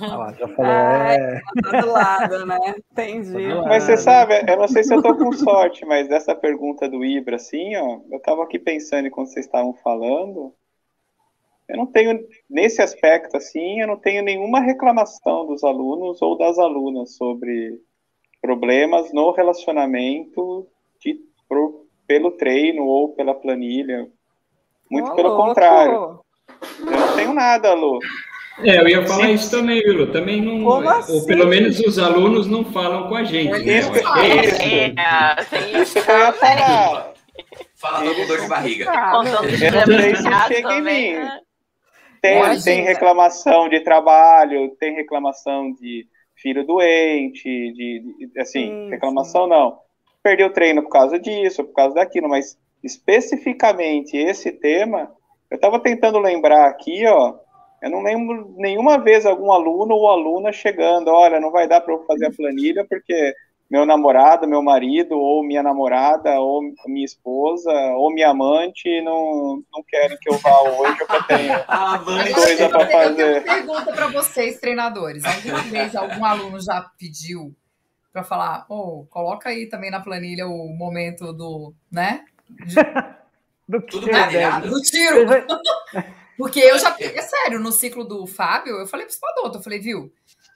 [0.00, 0.70] Ah lá, já falou.
[0.72, 1.40] é...
[1.62, 2.58] Tá do lado, né?
[2.90, 3.48] Entendi.
[3.48, 6.88] Tá mas você sabe, eu não sei se eu tô com sorte, mas dessa pergunta
[6.88, 10.54] do Ibra, assim, ó, eu tava aqui pensando enquanto vocês estavam falando,
[11.68, 16.58] eu não tenho, nesse aspecto, assim, eu não tenho nenhuma reclamação dos alunos ou das
[16.58, 17.80] alunas sobre
[18.40, 20.66] problemas no relacionamento
[21.00, 21.20] de,
[22.12, 24.06] pelo treino ou pela planilha.
[24.90, 26.20] Muito pelo contrário.
[26.78, 27.98] Eu não tenho nada, Lu.
[28.62, 29.32] É, eu ia falar Sim.
[29.32, 30.12] isso também, viu?
[30.12, 30.62] Também não.
[30.62, 31.12] Como assim?
[31.14, 33.50] Ou pelo menos os alunos não falam com a gente.
[33.50, 33.78] Né?
[33.78, 34.00] Isso, né?
[34.44, 35.80] isso.
[35.80, 37.14] isso que eu ia falar.
[37.76, 38.84] Fala com dor de barriga.
[38.84, 41.14] Eu não sei se chega em mim.
[41.14, 41.40] Né?
[42.20, 49.44] Tem, tem reclamação de trabalho, tem reclamação de filho doente, de, de assim, sim, reclamação
[49.44, 49.48] sim.
[49.48, 49.78] não.
[50.22, 55.10] Perdeu treino por causa disso, por causa daquilo, mas especificamente esse tema,
[55.50, 57.34] eu estava tentando lembrar aqui, ó,
[57.82, 61.92] eu não lembro nenhuma vez algum aluno ou aluna chegando, olha, não vai dar para
[61.92, 63.34] eu fazer a planilha porque
[63.72, 69.82] meu namorado, meu marido, ou minha namorada, ou minha esposa, ou minha amante não, não
[69.88, 71.54] querem que eu vá hoje porque eu tenho
[72.34, 73.36] coisa para fazer.
[73.38, 75.24] Eu pergunta para vocês, treinadores.
[75.24, 77.54] Alguma vez algum aluno já pediu
[78.12, 82.24] para falar, oh, coloca aí também na planilha o momento do, né?
[82.48, 82.74] De...
[83.66, 84.60] do, Tudo né?
[84.60, 85.26] do tiro.
[86.36, 89.78] Porque eu já, é sério, no ciclo do Fábio, eu falei pro Spadoto, eu falei,
[89.78, 90.12] viu?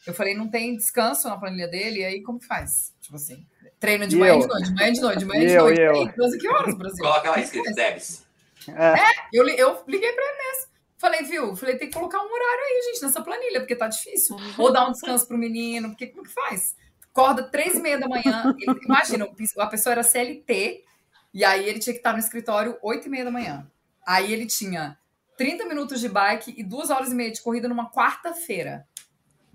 [0.07, 2.95] Eu falei, não tem descanso na planilha dele, e aí como que faz?
[3.01, 3.47] Tipo assim,
[3.79, 5.81] treino de manhã, de noite, de manhã, de noite, de manhã, de eu, noite.
[5.81, 6.13] Eu.
[6.17, 7.05] 12 que horas, Brasil?
[7.05, 8.27] Coloca lá escrito, Debs.
[8.69, 10.77] É, é eu, eu liguei pra ele mesmo.
[10.99, 11.55] Falei, viu?
[11.57, 14.37] Falei, tem que colocar um horário aí, gente, nessa planilha, porque tá difícil.
[14.59, 16.75] Ou dar um descanso pro menino, porque como que faz?
[17.17, 18.55] Acorda três e meia da manhã.
[18.61, 19.27] Ele, imagina,
[19.57, 20.85] a pessoa era CLT,
[21.33, 23.67] e aí ele tinha que estar no escritório oito e meia da manhã.
[24.07, 24.99] Aí ele tinha
[25.39, 28.87] 30 minutos de bike e duas horas e meia de corrida numa quarta-feira.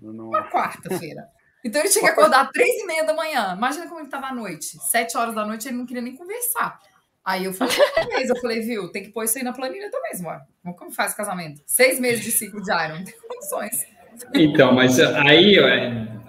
[0.00, 1.28] Uma quarta-feira.
[1.64, 3.54] Então ele tinha que acordar três e meia da manhã.
[3.56, 4.76] Imagina como ele estava à noite.
[4.90, 6.80] Sete horas da noite ele não queria nem conversar.
[7.24, 7.76] Aí eu falei,
[8.28, 10.44] eu falei, viu, tem que pôr isso aí na planilha também, Zmar.
[10.76, 11.62] Como faz o casamento?
[11.64, 13.86] Seis meses de ciclo de Iron, não tem condições.
[14.34, 16.21] Então, mas aí ó,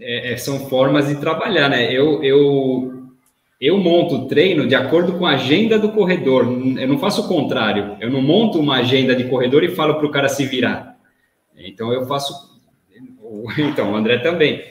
[0.00, 1.92] é, é, são formas de trabalhar, né?
[1.92, 3.08] Eu, eu,
[3.60, 6.44] eu monto o treino de acordo com a agenda do corredor.
[6.44, 7.96] Eu não faço o contrário.
[8.00, 10.96] Eu não monto uma agenda de corredor e falo para o cara se virar.
[11.56, 12.52] Então eu faço
[13.58, 14.62] então, o André também.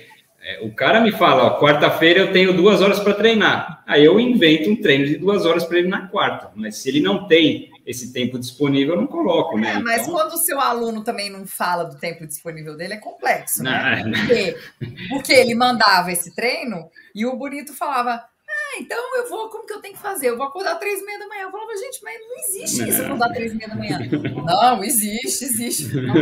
[0.44, 3.84] É, o cara me fala, quarta-feira eu tenho duas horas para treinar.
[3.86, 6.52] Aí eu invento um treino de duas horas para ele na quarta.
[6.56, 9.74] Mas se ele não tem esse tempo disponível, eu não coloco, né?
[9.74, 10.14] É, mas então...
[10.14, 14.04] quando o seu aluno também não fala do tempo disponível dele, é complexo, né?
[14.04, 14.58] Não, Porque,
[15.10, 19.74] porque ele mandava esse treino e o bonito falava: ah, então eu vou, como que
[19.74, 20.30] eu tenho que fazer?
[20.30, 21.44] Eu vou acordar três e meia da manhã.
[21.44, 24.00] Eu falava, gente, mas não existe isso, acordar três e meia da manhã.
[24.46, 25.96] Não, existe, existe.
[25.96, 26.14] Não.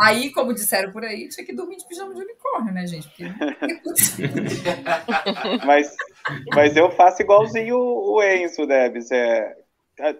[0.00, 3.08] Aí, como disseram por aí, tinha que dormir de pijama de unicórnio, né, gente?
[3.08, 3.22] Porque...
[5.66, 5.94] mas,
[6.54, 9.10] mas eu faço igualzinho o Enzo, Debs.
[9.10, 9.56] É,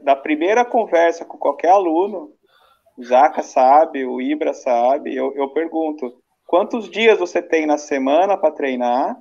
[0.03, 2.33] da primeira conversa com qualquer aluno,
[2.97, 6.15] o Zaca sabe, o Ibra sabe, eu, eu pergunto,
[6.47, 9.17] quantos dias você tem na semana para treinar?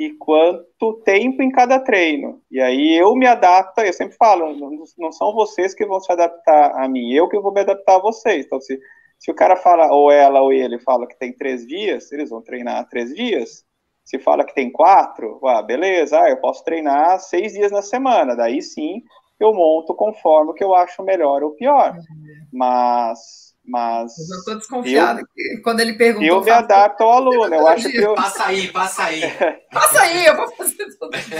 [0.00, 2.40] e quanto tempo em cada treino.
[2.50, 4.54] E aí eu me adapto, eu sempre falo,
[4.96, 8.00] não, são vocês que vão se adaptar a mim, eu que vou me adaptar a
[8.00, 8.46] vocês.
[8.46, 8.80] Então, se,
[9.18, 12.40] se o cara fala, ou ela ou ele fala que tem três dias, eles vão
[12.40, 13.62] treinar três dias.
[14.02, 18.34] Se fala que tem quatro, ah, beleza, ah, eu posso treinar seis dias na semana.
[18.34, 19.02] Daí sim
[19.44, 21.94] eu monto conforme o que eu acho melhor ou pior.
[21.94, 22.46] Uhum.
[22.52, 24.12] Mas mas.
[24.28, 26.26] Eu estou desconfiado eu, quando ele perguntou.
[26.26, 27.54] Eu me adapto ao aluno.
[27.54, 28.14] Eu acho que eu...
[28.14, 29.20] Passa aí, passa aí.
[29.70, 30.86] passa aí, eu vou fazer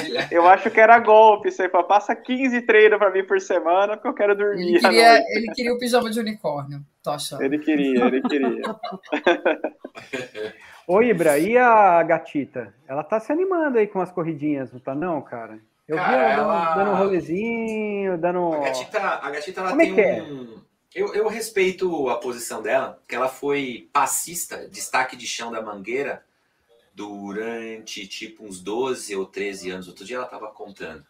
[0.06, 0.28] dia.
[0.30, 1.68] Eu acho que era golpe isso aí.
[1.68, 4.68] Passa 15 treinos para mim por semana, porque eu quero dormir.
[4.68, 7.42] Ele queria, ele queria o pijama de unicórnio, tô achando.
[7.42, 8.62] Ele queria, ele queria.
[10.86, 12.74] Oi, Ibra, e a gatita?
[12.86, 15.58] Ela tá se animando aí com as corridinhas, não tá não, cara?
[15.90, 18.52] Eu cara, vi ela, dando um rolezinho, dando.
[18.54, 20.60] A gatita, a gatita ela Como é tem é um.
[20.94, 26.24] Eu, eu respeito a posição dela, que ela foi passista, destaque de chão da Mangueira,
[26.94, 29.88] durante tipo uns 12 ou 13 anos.
[29.88, 31.04] Outro dia ela estava contando.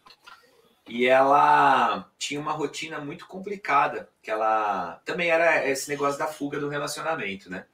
[0.87, 6.59] E ela tinha uma rotina muito complicada, que ela também era esse negócio da fuga
[6.59, 7.65] do relacionamento, né?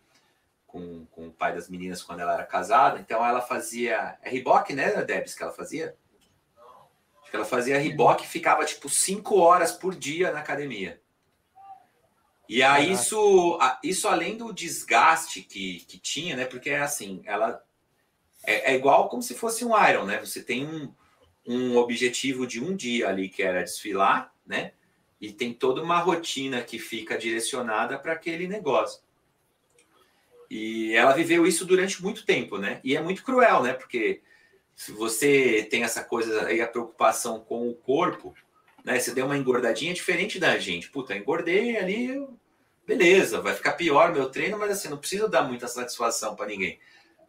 [0.65, 3.00] Com, com o pai das meninas quando ela era casada.
[3.00, 4.17] Então ela fazia.
[4.22, 5.96] É riboque, né, Debs, que ela fazia?
[7.28, 11.02] Acho que ela fazia riboque e ficava tipo 5 horas por dia na academia.
[12.48, 16.46] E aí, isso, isso além do desgaste que, que tinha, né?
[16.46, 17.62] Porque é assim, ela
[18.46, 20.18] é, é, igual como se fosse um Iron, né?
[20.24, 20.94] Você tem um,
[21.46, 24.72] um objetivo de um dia ali que era desfilar, né?
[25.20, 29.01] E tem toda uma rotina que fica direcionada para aquele negócio.
[30.49, 32.80] E ela viveu isso durante muito tempo, né?
[32.86, 33.74] E é muito cruel, né?
[33.74, 34.22] Porque
[34.78, 38.36] se você tem essa coisa aí, a preocupação com o corpo,
[38.86, 38.99] né?
[38.99, 40.91] Você deu uma engordadinha diferente da gente.
[40.91, 42.23] Puta, engordei ali,
[42.86, 46.80] beleza, vai ficar pior meu treino, mas assim, não precisa dar muita satisfação para ninguém.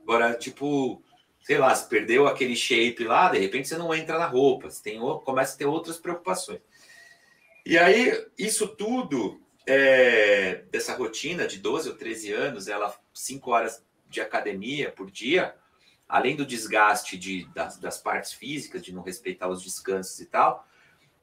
[0.03, 1.03] Agora, tipo,
[1.42, 4.82] sei lá, se perdeu aquele shape lá, de repente você não entra na roupa, você
[4.82, 6.61] tem, começa a ter outras preocupações.
[7.64, 13.82] E aí, isso tudo, é, dessa rotina de 12 ou 13 anos, ela 5 horas
[14.07, 15.55] de academia por dia,
[16.09, 20.67] além do desgaste de, das, das partes físicas, de não respeitar os descansos e tal,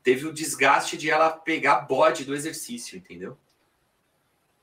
[0.03, 3.37] teve o desgaste de ela pegar bode do exercício, entendeu?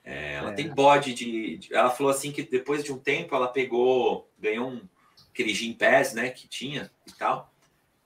[0.05, 0.55] É, ela é.
[0.55, 4.69] tem bode de, de, Ela falou assim que depois de um tempo ela pegou, ganhou
[4.69, 4.89] um
[5.33, 7.51] aquele gym pass, né, que tinha e tal,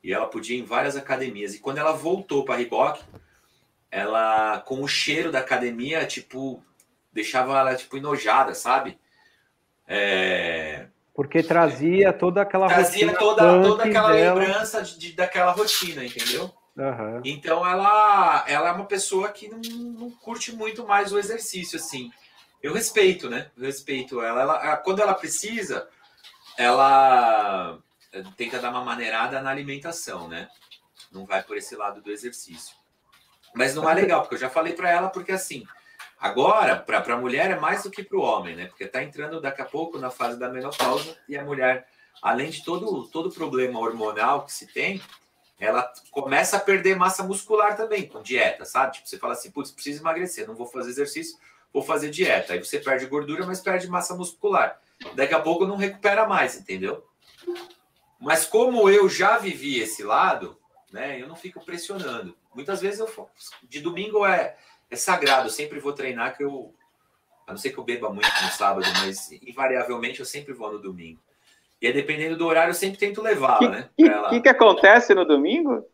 [0.02, 1.54] e ela podia ir em várias academias.
[1.54, 3.02] E quando ela voltou para Reebok,
[3.90, 6.62] ela com o cheiro da academia, tipo,
[7.12, 8.98] deixava ela tipo enojada, sabe?
[9.88, 10.86] É...
[11.16, 14.38] Porque trazia toda aquela trazia toda, toda aquela dela.
[14.38, 16.52] lembrança de, de, daquela rotina, entendeu?
[16.76, 17.22] Uhum.
[17.24, 22.12] Então ela, ela é uma pessoa que não, não, curte muito mais o exercício, assim.
[22.62, 23.50] Eu respeito, né?
[23.56, 24.42] Eu respeito ela.
[24.42, 24.76] ela.
[24.76, 25.88] Quando ela precisa,
[26.58, 27.78] ela
[28.36, 30.48] tenta dar uma maneirada na alimentação, né?
[31.10, 32.76] Não vai por esse lado do exercício.
[33.54, 35.66] Mas não é legal, porque eu já falei para ela, porque assim,
[36.18, 38.66] agora, para a mulher é mais do que para o homem, né?
[38.66, 41.88] Porque está entrando daqui a pouco na fase da menopausa e a mulher,
[42.22, 45.00] além de todo, todo problema hormonal que se tem,
[45.58, 48.94] ela começa a perder massa muscular também com dieta, sabe?
[48.94, 51.38] Tipo, você fala assim, putz, preciso emagrecer, não vou fazer exercício,
[51.72, 52.52] vou fazer dieta.
[52.52, 54.80] Aí você perde gordura, mas perde massa muscular.
[55.14, 57.06] Daqui a pouco não recupera mais, entendeu?
[58.20, 60.58] Mas como eu já vivi esse lado,
[60.90, 62.36] né, eu não fico pressionando.
[62.54, 63.30] Muitas vezes eu
[63.62, 64.56] de domingo é,
[64.90, 66.74] é sagrado, eu sempre vou treinar que eu
[67.46, 70.80] a não ser que eu beba muito no sábado, mas invariavelmente eu sempre vou no
[70.80, 71.20] domingo.
[71.80, 73.88] E aí, dependendo do horário, eu sempre tento levá-la, né?
[73.98, 75.84] O que, que acontece no domingo?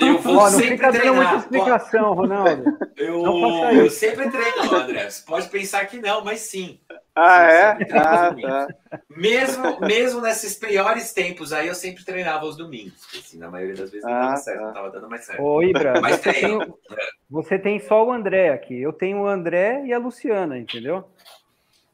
[0.00, 1.14] Eu vou oh, sempre fica treinar.
[1.14, 2.78] muita explicação, Ronaldo.
[2.96, 3.24] Eu,
[3.72, 5.10] eu sempre treino, André.
[5.10, 6.80] Você pode pensar que não, mas sim.
[7.20, 7.62] Ah, é?
[7.92, 8.68] Ah, tá.
[9.10, 12.94] mesmo, mesmo nesses piores tempos aí, eu sempre treinava os domingos.
[13.12, 14.66] Assim, na maioria das vezes não ah, certo, tá.
[14.66, 15.42] não tava dando mais certo.
[15.42, 16.78] Ô, Ibra, mas treino.
[17.28, 18.80] Você tem só o André aqui.
[18.80, 21.04] Eu tenho o André e a Luciana, entendeu?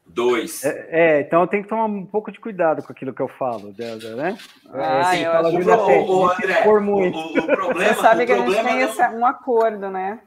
[0.05, 0.63] Dois.
[0.63, 3.27] É, é, então eu tenho que tomar um pouco de cuidado com aquilo que eu
[3.27, 3.73] falo,
[4.15, 4.37] né?
[4.71, 8.63] Ah, assim, eu acho o, o, André, o, o, problema, Você sabe que a gente
[8.63, 10.19] tem esse, um acordo, né?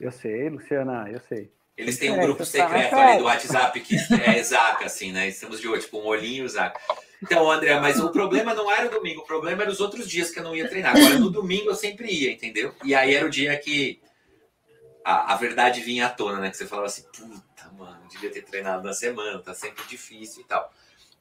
[0.00, 1.50] Eu sei, Luciana, eu sei.
[1.78, 5.28] Eles têm um é, grupo secreto tá ali do WhatsApp que é Zaca, assim, né?
[5.28, 6.80] Estamos de olho, tipo um olhinho Zaca.
[7.22, 10.30] Então, André, mas o problema não era o domingo, o problema era os outros dias
[10.30, 10.96] que eu não ia treinar.
[10.96, 12.74] Agora, no domingo eu sempre ia, entendeu?
[12.82, 14.00] E aí era o dia que
[15.04, 16.50] a, a verdade vinha à tona, né?
[16.50, 20.44] Que você falava assim, puta, mano, devia ter treinado na semana, tá sempre difícil e
[20.46, 20.72] tal.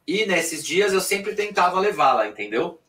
[0.07, 2.81] E nesses dias eu sempre tentava levá-la, entendeu?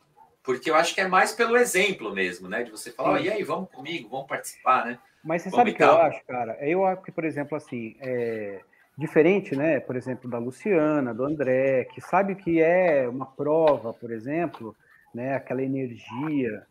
[0.42, 2.62] Porque eu acho que é mais pelo exemplo mesmo, né?
[2.62, 4.98] De você falar, oh, e aí, vamos comigo, vamos participar, né?
[5.24, 6.56] Mas você sabe o que eu acho, cara?
[6.60, 8.60] Eu acho que, por exemplo, assim, é
[8.96, 9.80] diferente, né?
[9.80, 14.74] Por exemplo, da Luciana, do André, que sabe que é uma prova, por exemplo,
[15.14, 15.34] né?
[15.34, 16.66] Aquela energia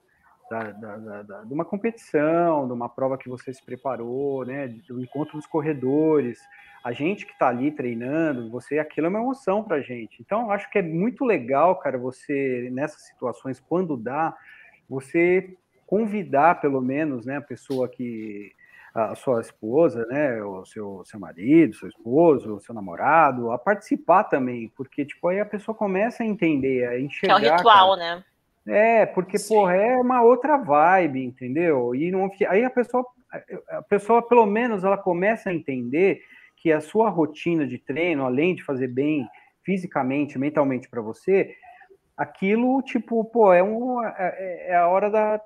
[0.49, 4.67] da, da, da, de uma competição, de uma prova que você se preparou, né?
[4.67, 6.39] Do encontro dos corredores.
[6.83, 10.21] A gente que está ali treinando, você, aquilo é uma emoção para gente.
[10.21, 14.35] Então, acho que é muito legal, cara, você nessas situações, quando dá,
[14.89, 15.55] você
[15.87, 18.51] convidar pelo menos, né, a pessoa que
[18.93, 24.71] a sua esposa, né, o seu, seu marido, seu esposo, seu namorado, a participar também,
[24.75, 27.43] porque tipo aí a pessoa começa a entender, a enxergar.
[27.43, 28.15] É um ritual, cara.
[28.15, 28.23] né?
[28.65, 29.53] É, porque Sim.
[29.53, 31.95] porra, é uma outra vibe, entendeu?
[31.95, 33.05] E não aí a pessoa
[33.69, 36.21] a pessoa pelo menos ela começa a entender
[36.55, 39.27] que a sua rotina de treino, além de fazer bem
[39.63, 41.55] fisicamente, mentalmente para você,
[42.15, 45.41] aquilo tipo, pô, é, um, é, é a hora da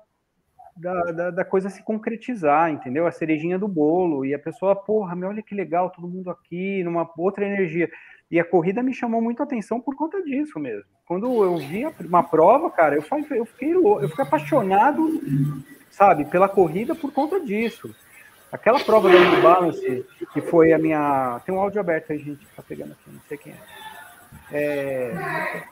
[0.76, 3.06] da, da, da, coisa se concretizar, entendeu?
[3.06, 4.24] A cerejinha do bolo.
[4.24, 7.90] E a pessoa, porra, meu, olha que legal, todo mundo aqui, numa outra energia.
[8.30, 10.84] E a corrida me chamou muito a atenção por conta disso mesmo.
[11.06, 13.04] Quando eu vi uma prova, cara, eu,
[13.36, 15.20] eu fiquei, eu fiquei apaixonado,
[15.90, 17.94] sabe, pela corrida por conta disso.
[18.50, 21.40] Aquela prova da New Balance, que foi a minha.
[21.44, 23.56] Tem um áudio aberto aí, gente, que tá pegando aqui, não sei quem é.
[24.52, 25.62] é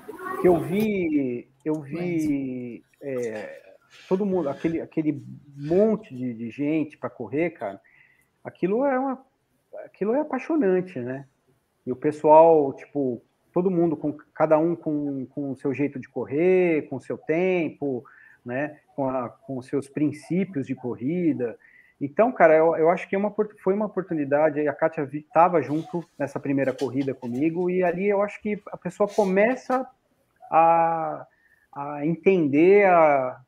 [0.40, 1.48] que eu vi.
[1.64, 2.82] Eu vi.
[3.02, 3.69] É,
[4.08, 5.22] todo mundo, aquele, aquele
[5.56, 7.80] monte de, de gente para correr, cara,
[8.44, 9.24] aquilo é uma,
[9.84, 11.26] aquilo é apaixonante, né?
[11.86, 13.22] E o pessoal, tipo,
[13.52, 17.18] todo mundo com cada um com, com o seu jeito de correr, com o seu
[17.18, 18.04] tempo,
[18.44, 18.80] né?
[18.94, 21.58] Com, a, com os seus princípios de corrida.
[22.00, 24.66] Então, cara, eu, eu acho que é uma, foi uma oportunidade.
[24.66, 29.08] A Kátia estava junto nessa primeira corrida comigo, e ali eu acho que a pessoa
[29.08, 29.86] começa
[30.50, 31.26] a,
[31.72, 33.38] a entender a,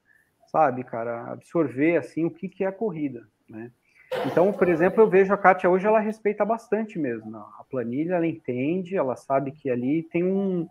[0.52, 3.72] sabe, cara, absorver assim o que, que é a corrida, né?
[4.26, 7.34] Então, por exemplo, eu vejo a Kátia hoje, ela respeita bastante mesmo.
[7.34, 10.68] A planilha, ela entende, ela sabe que ali tem um,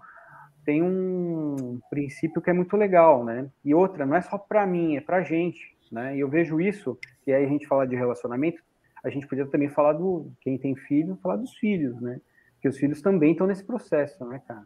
[0.64, 3.50] tem um princípio que é muito legal, né?
[3.66, 5.76] E outra, não é só para mim, é para gente.
[5.92, 6.16] né?
[6.16, 8.62] E eu vejo isso, e aí a gente fala de relacionamento,
[9.04, 12.22] a gente podia também falar do quem tem filho, falar dos filhos, né?
[12.54, 14.64] Porque os filhos também estão nesse processo, né, cara?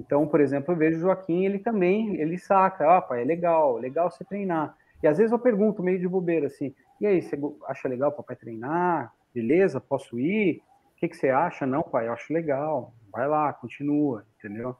[0.00, 3.76] Então, por exemplo, eu vejo o Joaquim, ele também, ele saca, ah, pai, é legal,
[3.76, 4.74] legal você treinar.
[5.02, 8.36] E às vezes eu pergunto, meio de bobeira, assim, e aí, você acha legal papai
[8.36, 9.12] treinar?
[9.34, 10.62] Beleza, posso ir?
[10.92, 11.64] O que, que você acha?
[11.64, 12.92] Não, pai, eu acho legal.
[13.10, 14.76] Vai lá, continua, entendeu?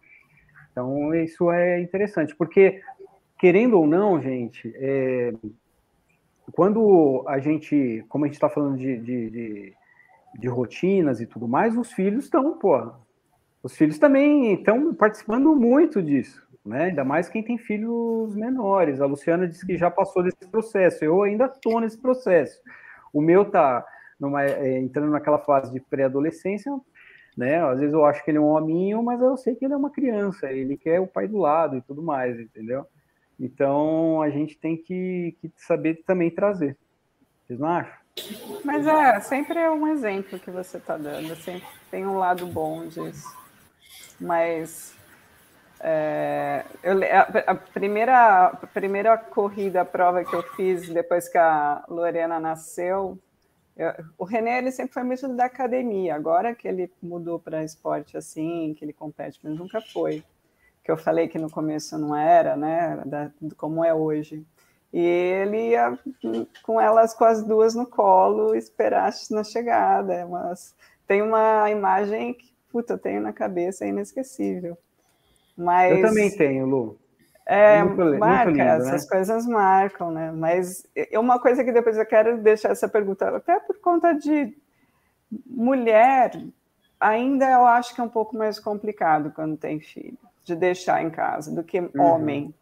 [0.71, 2.83] Então, isso é interessante, porque,
[3.39, 5.33] querendo ou não, gente, é,
[6.53, 9.75] quando a gente, como a gente está falando de, de, de,
[10.39, 12.93] de, rotinas e tudo mais, os filhos estão, pô,
[13.63, 16.85] os filhos também estão participando muito disso, né?
[16.85, 19.01] Ainda mais quem tem filhos menores.
[19.01, 22.61] A Luciana disse que já passou desse processo, eu ainda estou nesse processo.
[23.13, 23.85] O meu tá
[24.19, 26.73] numa, é, entrando naquela fase de pré-adolescência,
[27.37, 27.63] né?
[27.63, 29.77] Às vezes eu acho que ele é um hominho, mas eu sei que ele é
[29.77, 32.87] uma criança, ele quer o pai do lado e tudo mais, entendeu?
[33.39, 36.77] Então a gente tem que, que saber também trazer.
[37.47, 38.01] Vocês não acham?
[38.65, 42.87] Mas é, sempre é um exemplo que você está dando, sempre tem um lado bom
[42.87, 43.40] disso.
[44.21, 44.95] Mas
[45.81, 51.39] é, eu, a, a, primeira, a primeira corrida, a prova que eu fiz depois que
[51.39, 53.19] a Lorena nasceu,
[53.77, 56.15] eu, o René ele sempre foi muito da academia.
[56.15, 60.23] Agora que ele mudou para esporte assim, que ele compete, mas nunca foi
[60.85, 64.45] que eu falei que no começo não era, né, da, como é hoje.
[64.93, 65.97] E ele ia
[66.63, 70.27] com elas com as duas no colo esperar na chegada.
[70.27, 70.75] Mas
[71.07, 74.77] tem uma imagem que, puta, eu tenho na cabeça, é inesquecível.
[75.57, 76.99] Mas, eu também tenho, Lu.
[77.47, 78.77] É, muito, marca, muito lindo, né?
[78.77, 79.09] essas né?
[79.11, 80.31] coisas marcam, né?
[80.31, 84.57] Mas é uma coisa que depois eu quero deixar essa pergunta, até por conta de
[85.47, 86.31] mulher,
[86.99, 91.11] ainda eu acho que é um pouco mais complicado quando tem filho de deixar em
[91.11, 91.91] casa do que uhum.
[91.97, 92.55] homem.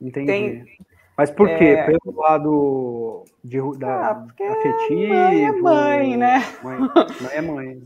[0.00, 0.26] Entendi.
[0.26, 0.64] Tem,
[1.18, 1.64] Mas por quê?
[1.64, 1.84] É...
[1.84, 5.08] Pelo lado de, da, ah, afetivo?
[5.08, 6.38] Mãe é mãe, né?
[6.62, 7.82] Mãe, mãe é mãe.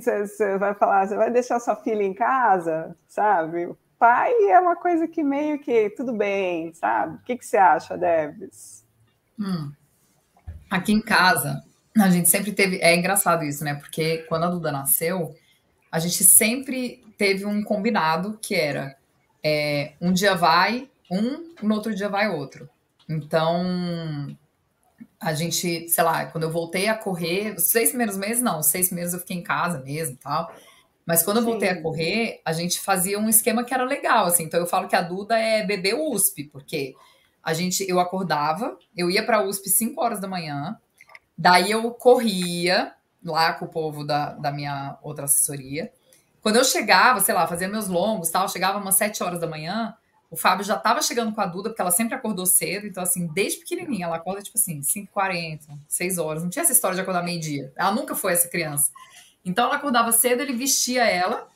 [0.00, 3.72] Você vai falar, você vai deixar sua filha em casa, sabe?
[4.00, 7.14] Pai é uma coisa que meio que tudo bem, sabe?
[7.14, 8.84] O que, que você acha, Debs?
[9.38, 9.70] Hum.
[10.68, 11.62] Aqui em casa,
[11.96, 12.80] a gente sempre teve.
[12.82, 13.76] É engraçado isso, né?
[13.76, 15.36] Porque quando a Duda nasceu,
[15.90, 18.96] a gente sempre teve um combinado que era
[19.40, 22.68] é, um dia vai um, no outro dia vai outro.
[23.08, 24.36] Então,
[25.20, 28.66] a gente, sei lá, quando eu voltei a correr, os seis primeiros meses, não, os
[28.66, 30.54] seis meses eu fiquei em casa mesmo tal.
[31.06, 34.44] Mas quando eu voltei a correr, a gente fazia um esquema que era legal, assim.
[34.44, 36.94] Então eu falo que a Duda é bebê USP, porque
[37.42, 40.78] a gente, eu acordava, eu ia para USP 5 horas da manhã,
[41.36, 45.92] daí eu corria lá com o povo da, da minha outra assessoria.
[46.40, 49.94] Quando eu chegava, sei lá, fazia meus longos tal, chegava umas 7 horas da manhã,
[50.34, 53.28] o Fábio já estava chegando com a Duda, porque ela sempre acordou cedo, então, assim,
[53.28, 56.42] desde pequenininha, ela acorda, tipo assim, 5h40, 6 horas.
[56.42, 57.72] Não tinha essa história de acordar meio-dia.
[57.76, 58.90] Ela nunca foi essa criança.
[59.44, 61.46] Então, ela acordava cedo, ele vestia ela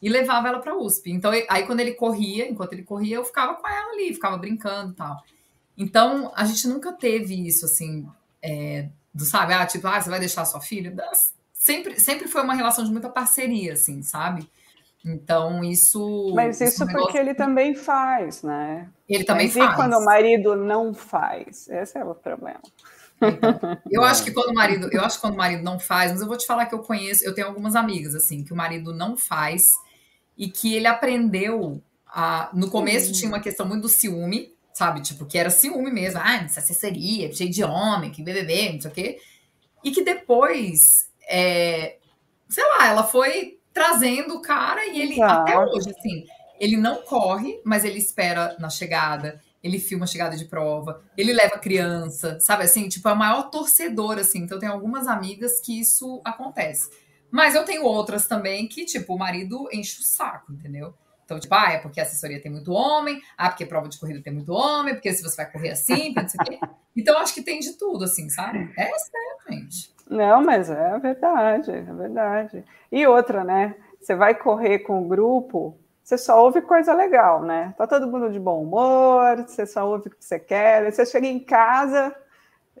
[0.00, 1.10] e levava ela para USP.
[1.10, 4.92] Então, aí, quando ele corria, enquanto ele corria, eu ficava com ela ali, ficava brincando
[4.92, 5.20] e tal.
[5.76, 8.06] Então, a gente nunca teve isso, assim,
[8.40, 10.94] é, do, sabe, ah, tipo, ah, você vai deixar sua filha?
[11.52, 14.48] Sempre, sempre foi uma relação de muita parceria, assim, sabe?
[15.08, 16.32] Então, isso.
[16.34, 18.88] Mas isso, isso é porque ele também faz, né?
[19.08, 19.72] Ele também Mas faz.
[19.72, 21.68] E quando o marido não faz?
[21.68, 22.60] Esse é o problema.
[23.20, 23.58] Então,
[23.90, 26.20] eu acho que quando o marido, eu acho que quando o marido não faz, mas
[26.20, 28.92] eu vou te falar que eu conheço, eu tenho algumas amigas assim, que o marido
[28.92, 29.62] não faz
[30.36, 35.00] e que ele aprendeu a, no começo tinha uma questão muito do ciúme, sabe?
[35.00, 38.90] Tipo, que era ciúme mesmo, ah, essa assessoria, cheio de homem, que BBB, não sei
[38.90, 39.18] o quê.
[39.82, 41.96] E que depois é,
[42.48, 46.24] sei lá, ela foi trazendo o cara e ele, até hoje, assim,
[46.58, 51.32] ele não corre, mas ele espera na chegada, ele filma a chegada de prova, ele
[51.32, 54.40] leva criança, sabe assim, tipo, é o maior torcedor, assim.
[54.40, 56.90] Então, tem algumas amigas que isso acontece.
[57.30, 60.92] Mas eu tenho outras também que, tipo, o marido enche o saco, entendeu?
[61.24, 64.20] Então, tipo, ah, é porque a assessoria tem muito homem, ah, porque prova de corrida
[64.20, 66.58] tem muito homem, porque se você vai correr assim, não sei o quê.
[66.96, 68.58] Então, acho que tem de tudo, assim, sabe?
[68.76, 69.94] É sério, gente.
[70.08, 72.64] Não, mas é verdade, é verdade.
[72.90, 73.74] E outra, né?
[74.00, 77.74] Você vai correr com o grupo, você só ouve coisa legal, né?
[77.76, 81.04] Tá todo mundo de bom humor, você só ouve o que você quer, aí você
[81.04, 82.14] chega em casa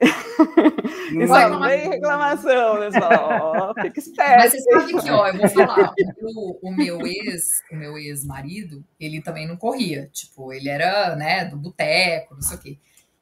[0.00, 2.92] e só vem reclamação, né?
[2.92, 4.38] Fala, oh, fica esperto.
[4.38, 8.82] Mas você sabe que, ó, eu vou falar, o, o meu ex, o meu ex-marido,
[8.98, 10.08] ele também não corria.
[10.12, 12.78] Tipo, ele era, né, do boteco, não sei o quê.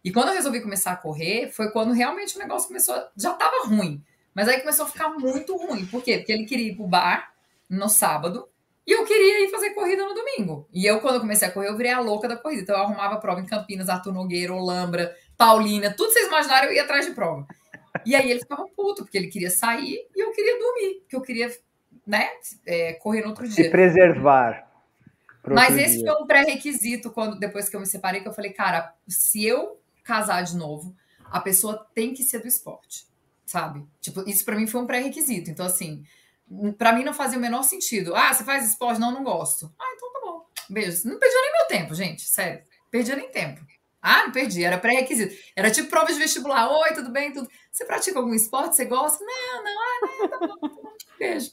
[0.06, 2.94] E quando eu resolvi começar a correr, foi quando realmente o negócio começou.
[3.16, 4.00] Já tava ruim.
[4.32, 5.84] Mas aí começou a ficar muito ruim.
[5.84, 6.18] Por quê?
[6.18, 7.32] Porque ele queria ir pro bar
[7.68, 8.48] no sábado.
[8.86, 10.68] E eu queria ir fazer corrida no domingo.
[10.72, 12.62] E eu, quando eu comecei a correr, eu virei a louca da corrida.
[12.62, 16.84] Então eu arrumava prova em Campinas, Arthur Nogueira, Olambra, Paulina, tudo vocês imaginaram, eu ia
[16.84, 17.44] atrás de prova.
[18.06, 21.20] E aí ele ficava puto, porque ele queria sair e eu queria dormir, porque eu
[21.20, 21.50] queria,
[22.06, 22.28] né,
[22.64, 23.64] é, correr no outro dia.
[23.64, 24.70] Se preservar.
[25.48, 26.12] Mas esse dia.
[26.12, 29.80] foi um pré-requisito quando depois que eu me separei, que eu falei, cara, se eu
[30.06, 33.06] casar de novo, a pessoa tem que ser do esporte,
[33.44, 33.84] sabe?
[34.00, 35.50] Tipo, isso para mim foi um pré-requisito.
[35.50, 36.04] Então, assim,
[36.78, 38.14] para mim não fazia o menor sentido.
[38.14, 39.00] Ah, você faz esporte?
[39.00, 39.70] Não, não gosto.
[39.78, 40.46] Ah, então tá bom.
[40.70, 41.08] Beijo.
[41.08, 42.62] Não perdi nem meu tempo, gente, sério.
[42.90, 43.60] Perdi nem tempo.
[44.00, 45.34] Ah, não perdi, era pré-requisito.
[45.56, 46.70] Era tipo prova de vestibular.
[46.70, 47.32] Oi, tudo bem?
[47.32, 47.48] Tudo.
[47.72, 48.76] Você pratica algum esporte?
[48.76, 49.24] Você gosta?
[49.24, 50.68] Não, não, ah, não, tá bom.
[50.68, 50.76] Tá
[51.18, 51.50] Beijo.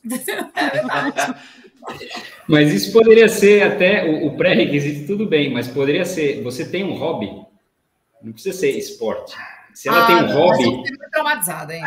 [2.48, 6.44] Mas isso poderia ser até o pré-requisito, tudo bem, mas poderia ser.
[6.44, 7.30] Você tem um hobby,
[8.24, 9.36] não precisa ser esporte.
[9.74, 10.64] Se ela ah, tem um não, hobby.
[10.64, 11.84] Eu muito traumatizada, hein?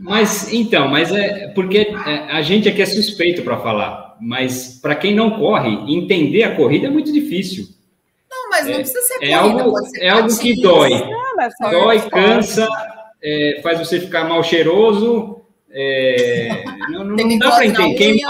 [0.00, 4.94] Mas então, mas é porque é, a gente aqui é suspeito para falar, mas para
[4.94, 7.66] quem não corre, entender a corrida é muito difícil
[8.50, 10.90] mas não é, precisa ser é corrida, algo, É algo que dói.
[10.90, 12.68] Não, dói, cansa,
[13.22, 15.40] é, faz você ficar mal cheiroso.
[15.70, 17.94] É, não, não, não dá para entender.
[17.94, 18.20] Quem,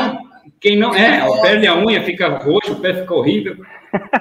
[0.60, 0.94] quem não.
[0.94, 3.56] É, perde a unha, fica roxo, o pé fica horrível.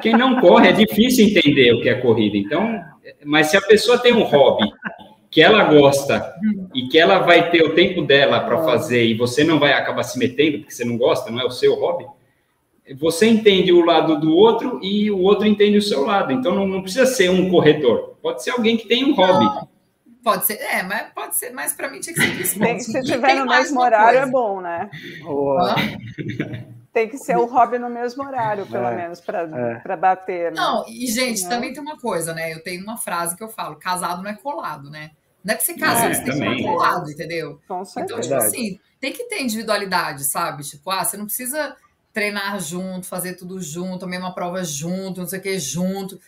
[0.01, 2.37] Quem não corre é difícil entender o que é corrida.
[2.37, 2.81] Então,
[3.25, 4.71] mas se a pessoa tem um hobby
[5.29, 6.33] que ela gosta
[6.73, 10.03] e que ela vai ter o tempo dela para fazer e você não vai acabar
[10.03, 12.05] se metendo porque você não gosta, não é o seu hobby,
[12.97, 16.31] você entende o lado do outro e o outro entende o seu lado.
[16.31, 19.67] Então não, não precisa ser um corredor, pode ser alguém que tem um hobby.
[20.23, 22.59] Pode ser, é, mas pode ser, mas para mim tinha que ser isso.
[22.59, 24.27] Tem, se tiver no mesmo horário coisa.
[24.27, 24.89] é bom, né?
[26.91, 29.43] Tem que ser o hobby no mesmo horário, pelo é, menos, para
[29.85, 29.95] é.
[29.95, 30.51] bater.
[30.51, 30.59] Né?
[30.59, 31.49] Não, e gente, não.
[31.49, 32.51] também tem uma coisa, né?
[32.53, 35.11] Eu tenho uma frase que eu falo: casado não é colado, né?
[35.43, 37.61] Não é que você casou, é, você tem que ser colado, entendeu?
[37.67, 38.19] Com certeza.
[38.19, 40.63] Então, tipo assim, tem que ter individualidade, sabe?
[40.63, 41.75] Tipo, ah, você não precisa
[42.11, 46.19] treinar junto, fazer tudo junto, a mesma prova junto, não sei o que junto.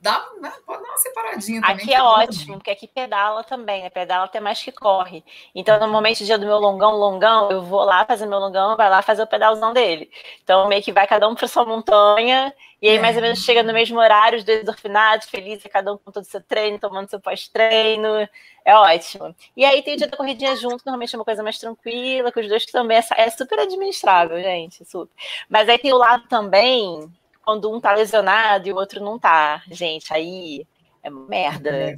[0.00, 0.52] Dá, né?
[0.64, 1.76] Pode dar uma separadinha também.
[1.76, 3.90] Aqui é ótimo, porque aqui pedala também, né?
[3.90, 5.24] Pedala até mais que corre.
[5.54, 9.02] Então, normalmente, dia do meu longão, longão, eu vou lá fazer meu longão, vai lá
[9.02, 10.10] fazer o pedalzão dele.
[10.42, 13.00] Então, meio que vai cada um para sua montanha, e aí, é.
[13.00, 16.22] mais ou menos, chega no mesmo horário, os dois endorfinados, felizes, cada um com todo
[16.22, 18.28] o seu treino, tomando seu pós-treino.
[18.64, 19.34] É ótimo.
[19.56, 22.38] E aí tem o dia da corridinha junto, normalmente é uma coisa mais tranquila, com
[22.38, 24.84] os dois que também é, é super administrável, gente.
[24.84, 25.12] Super.
[25.48, 27.10] Mas aí tem o lado também
[27.48, 29.62] quando um tá lesionado e o outro não tá.
[29.70, 30.66] Gente, aí
[31.02, 31.70] é uma merda.
[31.70, 31.96] É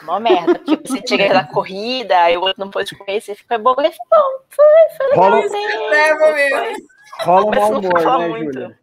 [0.00, 3.58] uma merda, porque você chega na corrida, e o outro não pode correr, você fica
[3.58, 4.64] bom, e bom, foi,
[4.96, 5.68] foi legalzinho.
[7.18, 8.78] Rola, rola um mau humor, né, Júlia?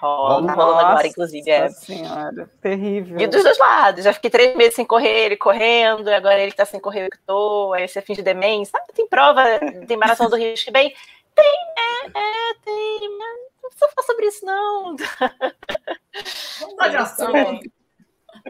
[0.00, 1.50] Rola, rola agora, inclusive.
[1.50, 1.68] É.
[1.68, 3.20] senhora, terrível.
[3.20, 4.04] E dos dois lados.
[4.04, 7.10] Já fiquei três meses sem correr, ele correndo, e agora ele tá sem correr, eu
[7.10, 8.72] que tô, aí você finge demência.
[8.72, 9.44] Sabe, tem prova,
[9.86, 10.94] tem maratona do Rio que bem.
[11.34, 14.96] Tem, é, é, tem, mas não precisa falar sobre isso, não.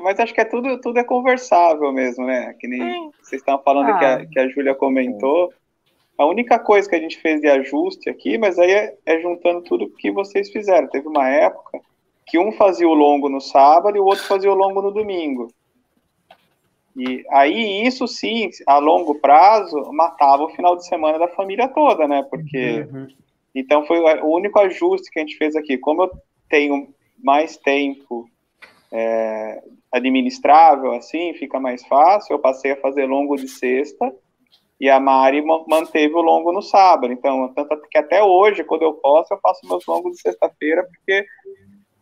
[0.00, 2.54] Mas acho que é tudo, tudo é conversável mesmo, né?
[2.58, 3.10] Que nem é.
[3.22, 3.98] vocês estavam falando ah.
[3.98, 5.52] que a, que a Júlia comentou.
[6.16, 9.62] A única coisa que a gente fez de ajuste aqui, mas aí é, é juntando
[9.62, 10.88] tudo que vocês fizeram.
[10.88, 11.80] Teve uma época
[12.26, 15.48] que um fazia o longo no sábado e o outro fazia o longo no domingo.
[16.96, 22.06] E aí isso sim, a longo prazo, matava o final de semana da família toda,
[22.06, 22.22] né?
[22.28, 23.08] Porque uhum.
[23.54, 25.76] Então foi o único ajuste que a gente fez aqui.
[25.78, 26.10] Como eu
[26.48, 26.88] tenho
[27.22, 28.28] mais tempo
[28.90, 32.34] é, administrável, assim, fica mais fácil.
[32.34, 34.12] Eu passei a fazer longo de sexta
[34.80, 37.12] e a Mari manteve o longo no sábado.
[37.12, 41.24] Então, tanto que até hoje, quando eu posso, eu faço meus longos de sexta-feira, porque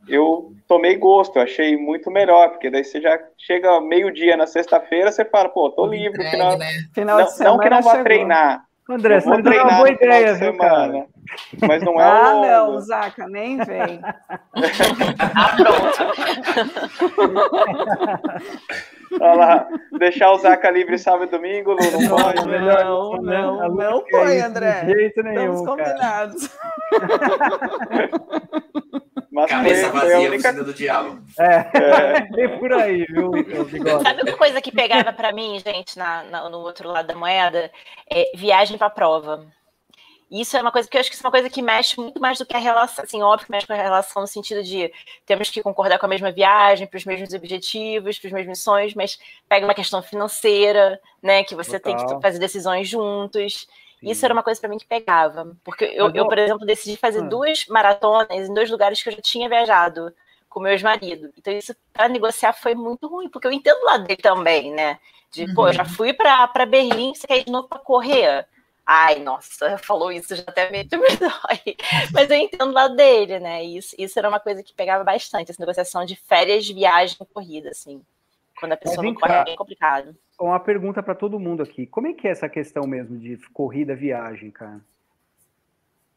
[0.09, 5.13] eu tomei gosto, eu achei muito melhor, porque daí você já chega meio-dia na sexta-feira,
[5.13, 6.67] você fala, pô, tô livre, Entregue, final, né?
[6.95, 7.57] final não, de semana.
[7.57, 8.05] Não que não vá chegou.
[8.05, 8.65] treinar.
[8.95, 11.07] André, você treinar uma boa ideia, viu, cara?
[11.67, 12.43] Mas não é Ah, o...
[12.73, 14.01] não, Zaca, nem vem.
[15.35, 15.99] ah, pronto.
[19.21, 19.67] Olha lá,
[19.99, 22.47] deixar o Zaca livre sábado e domingo, Lu, não pode?
[22.47, 24.85] Não, não, não, não põe, André.
[24.85, 26.51] De jeito nenhum, Estamos combinados.
[29.43, 30.53] Mas Cabeça foi, vazia, foi única...
[30.53, 31.23] do diabo.
[31.39, 31.55] É,
[32.45, 32.49] é.
[32.59, 33.33] por aí, viu,
[34.03, 37.71] Sabe uma coisa que pegava para mim, gente, na, na, no outro lado da moeda?
[38.11, 39.47] É viagem para prova.
[40.31, 42.39] Isso é uma coisa que eu acho que é uma coisa que mexe muito mais
[42.39, 44.93] do que a relação, assim, óbvio que mexe com a relação no sentido de
[45.27, 48.95] temos que concordar com a mesma viagem, para os mesmos objetivos, para os mesmos sonhos,
[48.95, 49.19] mas
[49.49, 51.97] pega uma questão financeira, né, que você Total.
[51.97, 53.67] tem que fazer decisões juntos.
[54.03, 57.21] Isso era uma coisa para mim que pegava, porque eu, eu, por exemplo, decidi fazer
[57.21, 57.29] hum.
[57.29, 60.13] duas maratonas em dois lugares que eu já tinha viajado
[60.49, 61.33] com meu ex-marido.
[61.39, 64.99] Então isso para negociar foi muito ruim, porque eu entendo o lado dele também, né?
[65.31, 65.55] De, uhum.
[65.55, 68.47] pô, eu já fui para Berlim, você quer ir de novo para correr?
[68.85, 71.77] Ai, nossa, falou isso, já até meio me dói.
[72.13, 73.63] Mas eu entendo lá dele, né?
[73.63, 78.03] Isso, isso era uma coisa que pegava bastante, essa negociação de férias, viagem, corrida, assim.
[78.61, 80.15] Quando a pessoa não corre, é bem complicado.
[80.39, 81.87] Uma pergunta para todo mundo aqui.
[81.87, 84.81] Como é que é essa questão mesmo de corrida, viagem, cara?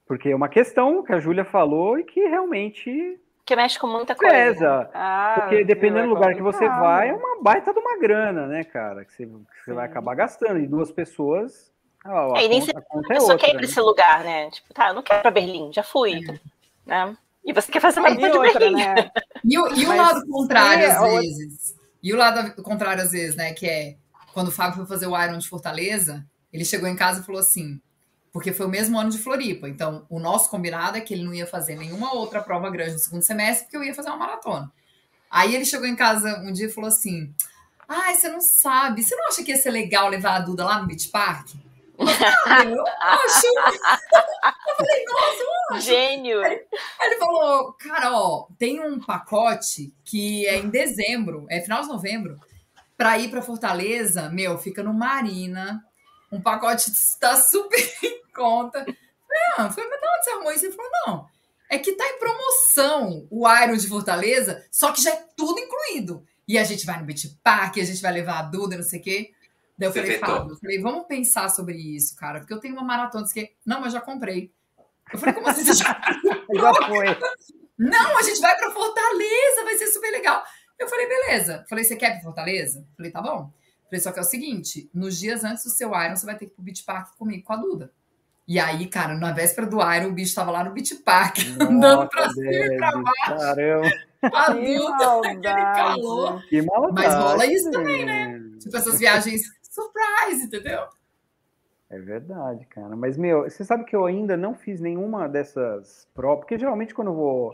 [0.06, 4.16] Porque é uma questão que a Júlia falou e que realmente que mexe com muita
[4.16, 4.34] coisa.
[4.34, 4.90] Pesa.
[4.94, 8.64] Ah, porque dependendo do lugar que você vai, é uma baita de uma grana, né,
[8.64, 9.04] cara?
[9.04, 10.60] Que você, que você vai acabar gastando.
[10.60, 11.74] E duas pessoas
[12.06, 14.50] ah, é, e nem sempre a pessoa é quer ir para esse lugar, né?
[14.50, 16.16] Tipo, tá, eu não quero para Berlim, já fui.
[16.16, 16.40] É.
[16.86, 17.18] Né?
[17.46, 18.76] E você quer fazer uma de outra, Berlim.
[18.76, 19.12] Né?
[19.44, 21.76] E o, e o lado contrário, às vezes.
[22.04, 23.54] E o lado contrário, às vezes, né?
[23.54, 23.96] Que é
[24.34, 27.40] quando o Fábio foi fazer o Iron de Fortaleza, ele chegou em casa e falou
[27.40, 27.80] assim:
[28.34, 29.70] porque foi o mesmo ano de Floripa.
[29.70, 33.00] Então, o nosso combinado é que ele não ia fazer nenhuma outra prova grande no
[33.00, 34.72] segundo semestre, porque eu ia fazer uma maratona.
[35.30, 37.34] Aí ele chegou em casa um dia e falou assim:
[37.88, 40.82] Ai, você não sabe, você não acha que ia ser legal levar a Duda lá
[40.82, 41.50] no Beach Park?
[42.00, 43.48] eu acho.
[44.14, 45.88] Eu falei, nossa, eu acho.
[45.88, 46.42] Gênio.
[46.44, 46.62] Aí,
[47.00, 51.88] aí ele falou, cara, ó, tem um pacote que é em dezembro, é final de
[51.88, 52.40] novembro,
[52.98, 55.84] para ir para Fortaleza, meu, fica no Marina.
[56.32, 58.86] Um pacote está super em conta.
[59.58, 60.66] Não, foi, mas de onde você arrumou isso?
[60.66, 61.28] Ele falou, não,
[61.70, 66.24] é que tá em promoção o Iron de Fortaleza, só que já é tudo incluído.
[66.48, 69.00] E a gente vai no Beach Park, a gente vai levar a Duda, não sei
[69.00, 69.32] o quê.
[69.84, 73.24] Daí eu falei, Fábio, falei, vamos pensar sobre isso, cara, porque eu tenho uma maratona.
[73.24, 74.54] Disse que, não, mas já comprei.
[75.12, 76.02] Eu falei, como assim você já
[76.56, 77.06] Já foi.
[77.78, 80.42] Não, a gente vai para Fortaleza, vai ser super legal.
[80.80, 81.66] Eu falei, beleza.
[81.68, 82.88] Falei, você quer pra Fortaleza?
[82.96, 83.52] Falei, tá bom.
[83.86, 86.46] Falei, só que é o seguinte, nos dias antes do seu Iron, você vai ter
[86.46, 87.92] que ir pro Beach Park comigo, com a Duda.
[88.48, 91.64] E aí, cara, na véspera do Iron, o bicho tava lá no Beach Park, Nossa,
[91.72, 93.38] andando pra cima e pra baixo.
[93.38, 93.90] Caramba.
[94.22, 96.44] A Duda, aquele calor.
[96.48, 98.42] Que maldade, Mas rola isso também, né?
[98.60, 99.44] Tipo, essas viagens
[99.74, 100.88] surprise, entendeu?
[101.90, 102.96] É verdade, cara.
[102.96, 107.10] Mas, meu, você sabe que eu ainda não fiz nenhuma dessas provas, porque geralmente quando
[107.10, 107.52] eu vou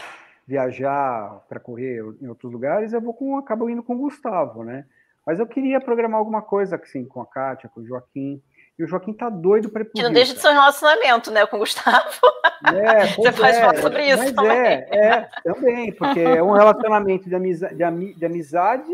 [0.47, 4.86] viajar para correr em outros lugares, eu vou com, acabo indo com o Gustavo, né?
[5.26, 8.41] Mas eu queria programar alguma coisa assim com a Kátia, com o Joaquim.
[8.78, 11.30] E o Joaquim tá doido para ir pro Que não deixa de ser um relacionamento,
[11.32, 12.20] né, com o Gustavo.
[12.65, 14.57] É, Você pode é, falar sobre isso mas também.
[14.57, 18.91] É, é, também, porque é um relacionamento de, amiza, de, de amizade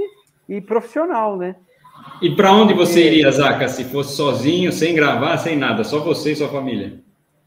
[0.50, 1.56] e profissional, né?
[2.22, 6.32] E para onde você iria, Zaca, se fosse sozinho, sem gravar, sem nada, só você
[6.32, 7.00] e sua família?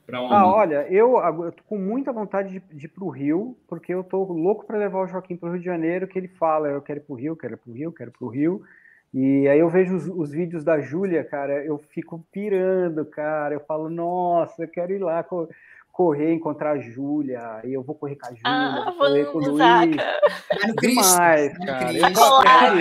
[0.06, 0.34] Para onde?
[0.34, 3.92] Ah, olha, eu, eu tô com muita vontade de, de ir para o Rio, porque
[3.92, 6.68] eu tô louco para levar o Joaquim para o Rio de Janeiro, que ele fala,
[6.68, 8.30] eu quero ir para o Rio, quero ir para o Rio, quero ir para o
[8.30, 8.62] Rio.
[9.12, 13.54] E aí eu vejo os, os vídeos da Júlia, cara, eu fico pirando, cara.
[13.54, 15.24] Eu falo, nossa, eu quero ir lá
[15.98, 19.38] correr, encontrar a Júlia, e eu vou correr com a Júlia, ah, vou correr com
[19.38, 19.58] o Luiz.
[19.58, 19.96] Vai no
[20.76, 21.02] Cristo.
[21.02, 21.92] Demais, cara.
[21.92, 22.78] Eu Collab.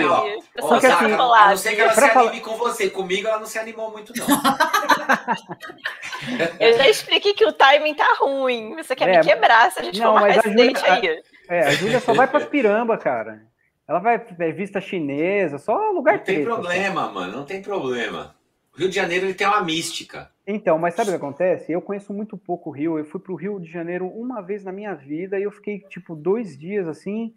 [0.54, 2.88] Porque, assim, a não ser que ela se anime com você.
[2.88, 4.24] Comigo ela não se animou muito, não.
[6.60, 8.76] eu já expliquei que o timing tá ruim.
[8.76, 11.20] Você quer é, me quebrar se a gente não, for mais acidente aí.
[11.48, 13.42] É, a Júlia só vai para piramba, cara.
[13.88, 17.14] Ela vai é, vista chinesa, só lugar Não tem problema, assim.
[17.14, 18.36] mano, não tem problema.
[18.72, 20.30] O Rio de Janeiro ele tem uma mística.
[20.50, 21.70] Então, mas sabe o que acontece?
[21.70, 22.98] Eu conheço muito pouco o Rio.
[22.98, 25.80] Eu fui para o Rio de Janeiro uma vez na minha vida e eu fiquei,
[25.80, 27.34] tipo, dois dias assim,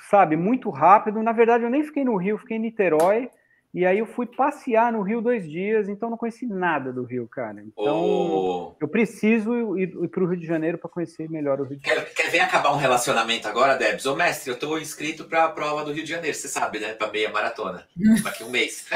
[0.00, 1.22] sabe, muito rápido.
[1.22, 3.30] Na verdade, eu nem fiquei no Rio, fiquei em Niterói.
[3.76, 7.28] E aí eu fui passear no Rio dois dias, então não conheci nada do Rio,
[7.28, 7.62] cara.
[7.62, 8.74] Então oh.
[8.80, 11.86] eu preciso ir, ir para o Rio de Janeiro para conhecer melhor o Rio de
[11.86, 12.06] Janeiro.
[12.06, 14.06] Quer, quer ver acabar um relacionamento agora, Debs?
[14.06, 16.94] Ô mestre, eu estou inscrito para a prova do Rio de Janeiro, você sabe, né?
[16.94, 17.86] Para meia maratona.
[18.24, 18.86] Daqui um mês.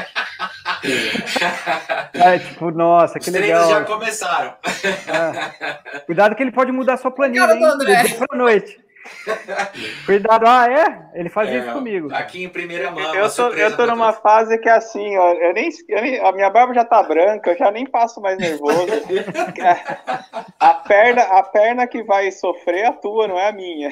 [2.15, 3.61] é, tipo, nossa, que Os legal.
[3.65, 4.55] Os já começaram.
[4.65, 5.99] É.
[6.07, 8.17] Cuidado que ele pode mudar a sua planilha, hein?
[8.17, 8.81] Para noite.
[10.05, 11.19] Cuidado, ah, é?
[11.19, 12.13] Ele faz é, isso comigo.
[12.13, 13.15] Aqui em primeira mão.
[13.15, 16.31] Eu tô, eu tô numa fase que é assim, ó, eu nem, eu nem, a
[16.31, 18.87] minha barba já tá branca, eu já nem passo mais nervoso.
[20.59, 23.91] a, perna, a perna que vai sofrer a tua, não é a minha.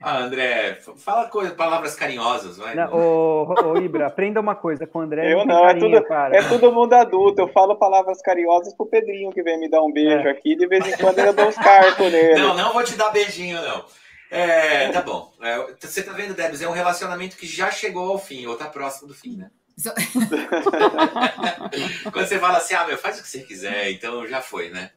[0.00, 2.74] Ah, André, fala coisa, palavras carinhosas, vai.
[2.74, 5.32] Não, ô, ô, Ibra, aprenda uma coisa com o André.
[5.32, 6.36] Eu não, carinho, é, tudo, cara.
[6.36, 7.40] é todo mundo adulto.
[7.40, 10.30] Eu falo palavras carinhosas pro Pedrinho que vem me dar um beijo é.
[10.30, 12.40] aqui, de vez em quando eu dou uns cartos nele.
[12.40, 13.84] Não, não vou te dar beijinho, não.
[14.32, 15.30] É, tá bom.
[15.42, 16.62] É, você tá vendo, Debs?
[16.62, 19.50] É um relacionamento que já chegou ao fim, ou tá próximo do fim, né?
[22.10, 24.90] Quando você fala assim, ah, meu, faz o que você quiser, então já foi, né?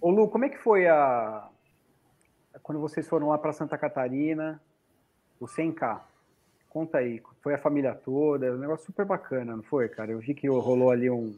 [0.00, 1.48] Ô Lu, como é que foi a.
[2.62, 4.62] Quando vocês foram lá para Santa Catarina,
[5.40, 6.00] o 100K?
[6.68, 10.12] Conta aí, foi a família toda, um negócio super bacana, não foi, cara?
[10.12, 11.36] Eu vi que rolou ali um,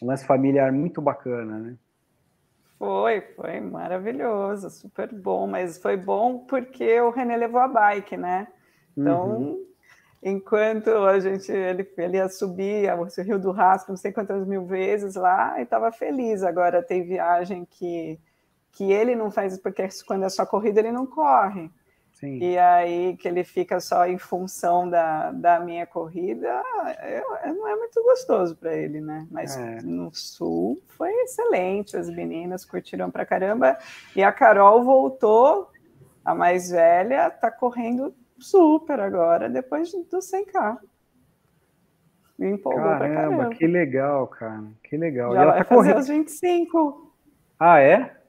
[0.00, 1.76] um lance familiar muito bacana, né?
[2.80, 8.48] Foi, foi maravilhoso, super bom, mas foi bom porque o René levou a bike, né?
[8.96, 9.66] Então, uhum.
[10.22, 14.64] enquanto a gente ele, ele ia subir o Rio do Rastro não sei quantas mil
[14.64, 16.42] vezes lá e estava feliz.
[16.42, 18.18] Agora tem viagem que,
[18.72, 21.70] que ele não faz, porque quando é só corrida ele não corre.
[22.20, 22.38] Sim.
[22.38, 26.62] E aí que ele fica só em função da, da minha corrida,
[27.02, 29.26] eu, não é muito gostoso para ele, né?
[29.30, 29.80] Mas é.
[29.82, 33.78] no sul foi excelente, as meninas curtiram pra caramba.
[34.14, 35.70] E a Carol voltou,
[36.22, 40.78] a mais velha, tá correndo super agora, depois do 100K.
[42.38, 43.54] Me empolgou caramba, pra caramba.
[43.54, 44.64] Que legal, cara.
[44.84, 45.32] Que legal.
[45.32, 45.98] Já e ela vai tá fazer correndo...
[46.00, 47.14] os 25.
[47.58, 48.19] Ah, é?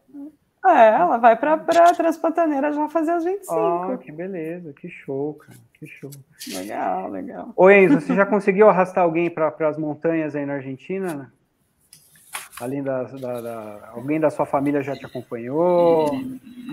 [0.64, 3.56] É, ela vai para a Transpantaneira já fazer os 25.
[3.56, 6.12] Oh, que beleza, que show, cara, que show.
[6.54, 7.52] Legal, legal.
[7.56, 11.34] Ô Enzo, você já conseguiu arrastar alguém para as montanhas aí na Argentina?
[12.62, 16.12] Além da, da, da, Alguém da sua família já te acompanhou?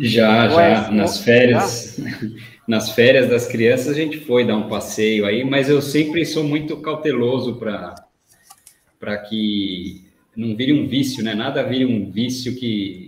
[0.03, 0.91] Já, já.
[0.91, 1.99] nas férias.
[2.69, 6.45] Nas férias das crianças a gente foi dar um passeio aí, mas eu sempre sou
[6.45, 10.05] muito cauteloso para que
[10.37, 11.35] não vire um vício, né?
[11.35, 13.08] Nada vire um vício que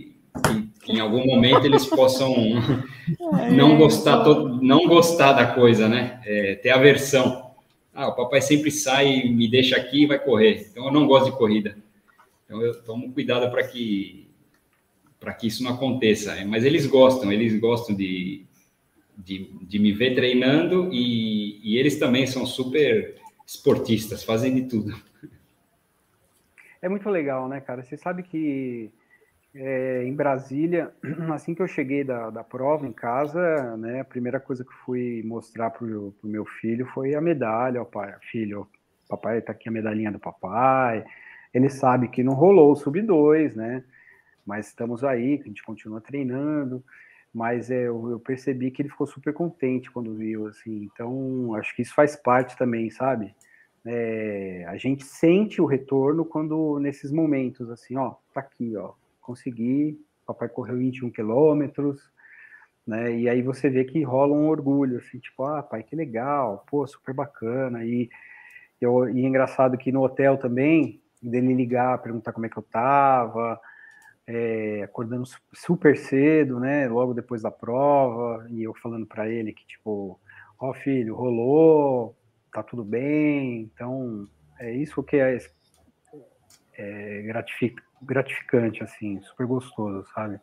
[0.95, 2.33] em algum momento eles possam
[3.51, 4.23] não gostar,
[4.61, 6.21] não gostar da coisa, né?
[6.25, 7.51] É, ter aversão.
[7.93, 10.67] Ah, o papai sempre sai, me deixa aqui e vai correr.
[10.71, 11.77] Então eu não gosto de corrida.
[12.45, 14.27] Então eu tomo cuidado para que
[15.19, 16.35] para que isso não aconteça.
[16.45, 18.43] Mas eles gostam, eles gostam de,
[19.15, 23.15] de, de me ver treinando e, e eles também são super
[23.45, 24.99] esportistas, fazem de tudo.
[26.81, 27.83] É muito legal, né, cara?
[27.83, 28.91] Você sabe que
[29.53, 30.93] é, em Brasília,
[31.33, 35.21] assim que eu cheguei da, da prova em casa, né, a primeira coisa que fui
[35.23, 38.67] mostrar para o meu filho foi a medalha, o pai, filho,
[39.11, 41.03] papai está aqui a medalhinha do papai.
[41.53, 43.83] Ele sabe que não rolou o sub 2, né?
[44.45, 46.83] Mas estamos aí, a gente continua treinando.
[47.33, 50.89] Mas é, eu, eu, percebi que ele ficou super contente quando viu, assim.
[50.91, 53.33] Então, acho que isso faz parte também, sabe?
[53.85, 58.93] É, a gente sente o retorno quando nesses momentos, assim, ó, tá aqui, ó,
[59.31, 62.01] consegui, papai correu 21 quilômetros,
[62.85, 63.15] né?
[63.17, 66.85] E aí você vê que rola um orgulho, assim, tipo, ah, pai, que legal, pô,
[66.85, 67.85] super bacana.
[67.85, 68.09] E,
[68.79, 72.63] eu, e é engraçado que no hotel também, dele ligar, perguntar como é que eu
[72.63, 73.59] tava,
[74.27, 75.23] é, acordando
[75.53, 76.87] super cedo, né?
[76.89, 80.19] Logo depois da prova, e eu falando para ele que, tipo,
[80.59, 82.15] ó, oh, filho, rolou,
[82.53, 84.27] tá tudo bem, então
[84.59, 85.37] é isso que é,
[86.73, 90.39] é gratifica, gratificante, assim, super gostoso, sabe?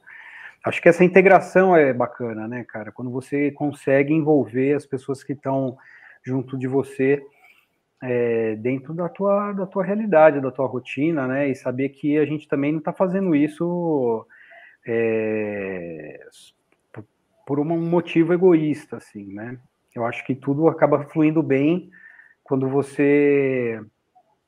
[0.64, 2.92] Acho que essa integração é bacana, né, cara?
[2.92, 5.76] Quando você consegue envolver as pessoas que estão
[6.22, 7.22] junto de você
[8.02, 11.48] é, dentro da tua, da tua realidade, da tua rotina, né?
[11.48, 14.26] E saber que a gente também não está fazendo isso
[14.86, 16.20] é,
[17.46, 19.58] por um motivo egoísta, assim, né?
[19.94, 21.90] Eu acho que tudo acaba fluindo bem
[22.44, 23.80] quando você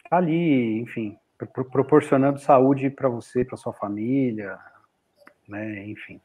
[0.09, 1.17] tá ali, enfim,
[1.47, 4.59] proporcionando saúde para você, para sua família,
[5.49, 5.87] né?
[5.87, 6.21] Enfim,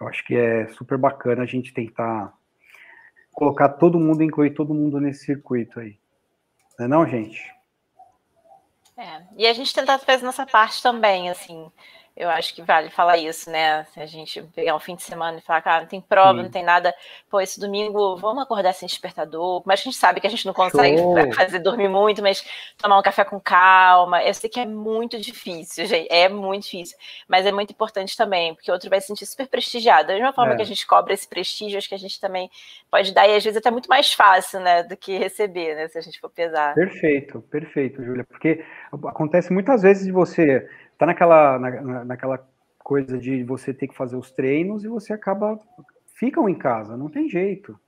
[0.00, 2.32] eu acho que é super bacana a gente tentar
[3.32, 5.98] colocar todo mundo, incluir todo mundo nesse circuito aí.
[6.78, 7.54] Não é não, gente?
[8.96, 11.70] É, e a gente tentar fazer nossa parte também, assim,
[12.16, 13.84] eu acho que vale falar isso, né?
[13.84, 16.42] Se a gente pegar um fim de semana e falar, cara, não tem prova, Sim.
[16.42, 16.94] não tem nada,
[17.30, 19.62] pô, esse domingo vamos acordar sem despertador.
[19.64, 21.14] Mas a gente sabe que a gente não consegue Show.
[21.32, 22.44] fazer dormir muito, mas
[22.76, 24.22] tomar um café com calma.
[24.22, 26.96] Eu sei que é muito difícil, gente, é muito difícil,
[27.28, 30.08] mas é muito importante também, porque o outro vai se sentir super prestigiado.
[30.08, 30.56] Da mesma forma é.
[30.56, 32.50] que a gente cobra esse prestígio, acho que a gente também
[32.90, 35.96] pode dar, e às vezes até muito mais fácil, né, do que receber, né, se
[35.96, 36.74] a gente for pesar.
[36.74, 40.68] Perfeito, perfeito, Júlia, porque acontece muitas vezes de você
[41.00, 42.46] tá naquela, na, naquela
[42.78, 45.58] coisa de você ter que fazer os treinos e você acaba
[46.14, 47.80] ficam em casa, não tem jeito,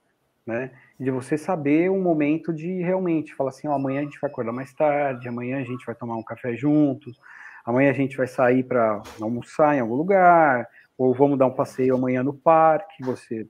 [0.47, 0.71] né?
[0.99, 4.73] De você saber um momento de realmente falar assim, amanhã a gente vai acordar mais
[4.73, 7.21] tarde, amanhã a gente vai tomar um café juntos,
[7.67, 11.95] amanhã a gente vai sair para almoçar em algum lugar, ou vamos dar um passeio
[11.95, 13.47] amanhã no parque, você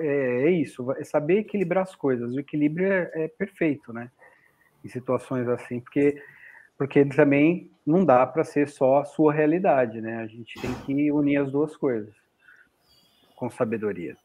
[0.00, 2.34] é, é isso, é saber equilibrar as coisas.
[2.34, 4.10] O equilíbrio é, é perfeito, né?
[4.84, 6.20] Em situações assim, porque
[6.76, 10.18] porque também não dá para ser só a sua realidade, né?
[10.22, 12.14] A gente tem que unir as duas coisas
[13.36, 14.16] com sabedoria.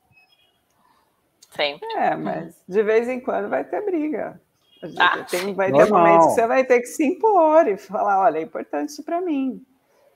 [1.52, 1.88] Sempre.
[1.96, 4.40] É, mas de vez em quando vai ter briga.
[4.98, 5.86] Ah, tem, vai normal.
[5.86, 9.04] ter momentos que você vai ter que se impor e falar, olha, é importante isso
[9.04, 9.66] para mim.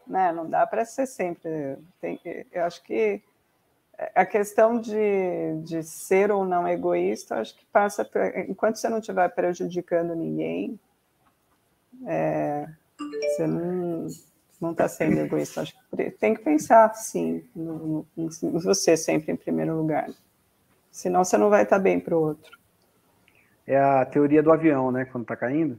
[0.07, 0.31] Né?
[0.31, 1.77] Não dá para ser sempre.
[1.99, 2.19] Tem,
[2.51, 3.21] eu acho que
[4.15, 8.09] a questão de, de ser ou não egoísta, acho que passa.
[8.47, 10.79] Enquanto você não estiver prejudicando ninguém,
[12.05, 12.67] é,
[12.97, 14.07] você não
[14.63, 15.61] não está sendo egoísta.
[15.61, 20.09] Acho que tem que pensar, sim, no, no, em você sempre em primeiro lugar.
[20.89, 22.57] Senão você não vai estar tá bem para o outro.
[23.67, 25.05] é a teoria do avião, né?
[25.05, 25.77] Quando tá caindo.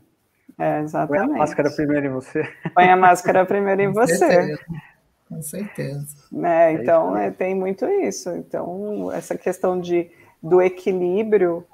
[0.59, 1.27] É, exatamente.
[1.27, 2.43] Põe a máscara primeiro em você.
[2.75, 4.17] Põe a máscara primeiro em você.
[4.17, 4.65] Certeza.
[5.29, 6.07] Com certeza.
[6.31, 6.73] Né?
[6.75, 8.31] Então, é, tem muito isso.
[8.31, 10.11] Então, essa questão de,
[10.43, 11.67] do equilíbrio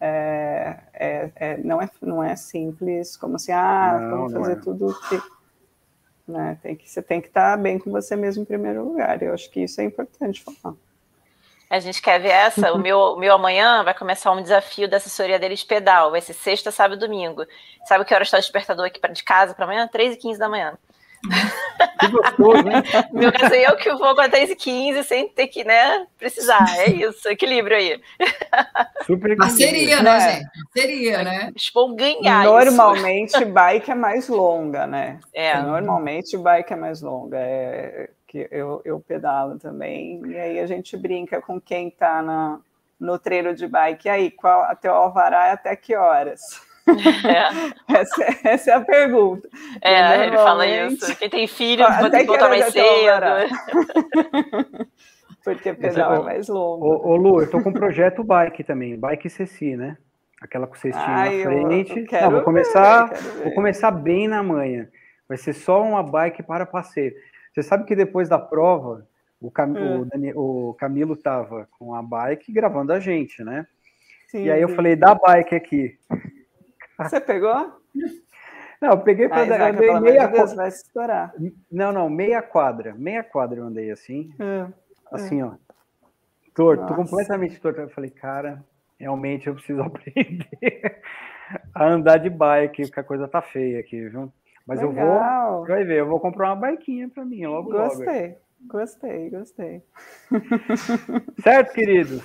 [0.00, 4.56] é, é, é, não, é, não é simples, como assim, ah, Não, vamos fazer é.
[4.56, 5.22] tudo que.
[6.28, 6.58] Né?
[6.62, 9.22] Tem que, você tem que estar bem com você mesmo em primeiro lugar.
[9.22, 10.74] Eu acho que isso é importante falar.
[11.68, 12.72] A gente quer ver essa.
[12.72, 16.10] O meu, o meu amanhã vai começar um desafio da assessoria deles pedal.
[16.10, 17.44] Vai ser sexta, sábado e domingo.
[17.86, 19.88] Sabe que hora está o despertador aqui pra, de casa para amanhã?
[19.92, 20.78] 3h15 da manhã.
[22.00, 22.82] Que gostoso, né?
[23.12, 26.64] No meu caso, eu que vou com a 3h15 sem ter que, né, precisar.
[26.78, 28.00] É isso, equilíbrio aí.
[29.06, 30.02] Super Parceria, É.
[30.02, 30.48] né, gente?
[30.74, 31.48] Parceria, né?
[31.48, 32.52] Eles vão ganhar isso.
[32.76, 35.18] Normalmente, bike é mais longa, né?
[35.32, 35.60] É.
[35.60, 37.38] Normalmente, bike é mais longa.
[37.38, 40.20] É, que eu, eu pedalo também.
[40.26, 42.58] E aí a gente brinca com quem tá na,
[42.98, 44.08] no treino de bike.
[44.08, 46.40] E aí, qual, até o alvará é até que horas?
[46.88, 49.48] É, Essa, é- essa é a pergunta.
[49.82, 51.16] é, ele fala Normalmente- isso.
[51.18, 53.40] Quem tem filho, vai ter que horas mais o alvará?
[53.48, 54.88] cedo.
[55.44, 56.84] Porque pedal é mais longo.
[56.86, 59.96] Ô, ô, Lu, eu tô com um projeto bike também, bike CC, né?
[60.42, 61.98] Aquela com cestinho Ai, na eu- frente.
[62.00, 63.44] eu quero Não, vou começar, ver.
[63.44, 64.88] vou começar bem na manhã.
[65.28, 67.12] Vai ser só uma bike para passeio.
[67.52, 69.06] Você sabe que depois da prova,
[69.40, 69.68] o, Cam...
[69.68, 70.00] Hum.
[70.00, 73.66] o, Dani- o Camilo tava com a bike gravando a gente, né?
[74.28, 74.74] Sim, E aí eu sim.
[74.74, 75.96] falei, dá bike aqui.
[76.98, 77.80] Você pegou?
[78.80, 80.56] Não, eu peguei para Isaac, andei meia quadra.
[80.56, 81.34] vai se estourar.
[81.70, 82.94] Não, não, meia quadra.
[82.94, 84.34] Meia quadra eu andei assim.
[84.38, 84.66] É.
[85.10, 85.54] assim, ó,
[86.54, 86.94] torto, Nossa.
[86.94, 87.80] completamente torto.
[87.80, 88.64] Eu falei, cara,
[88.98, 91.00] realmente eu preciso aprender
[91.74, 94.32] a andar de bike, porque a coisa tá feia aqui, viu?
[94.66, 95.64] Mas eu vou, Legal.
[95.64, 97.84] vai ver, eu vou comprar uma biquinha para mim, logo, logo.
[97.84, 98.36] Gostei,
[98.66, 99.82] gostei, gostei.
[101.40, 102.20] Certo, queridos?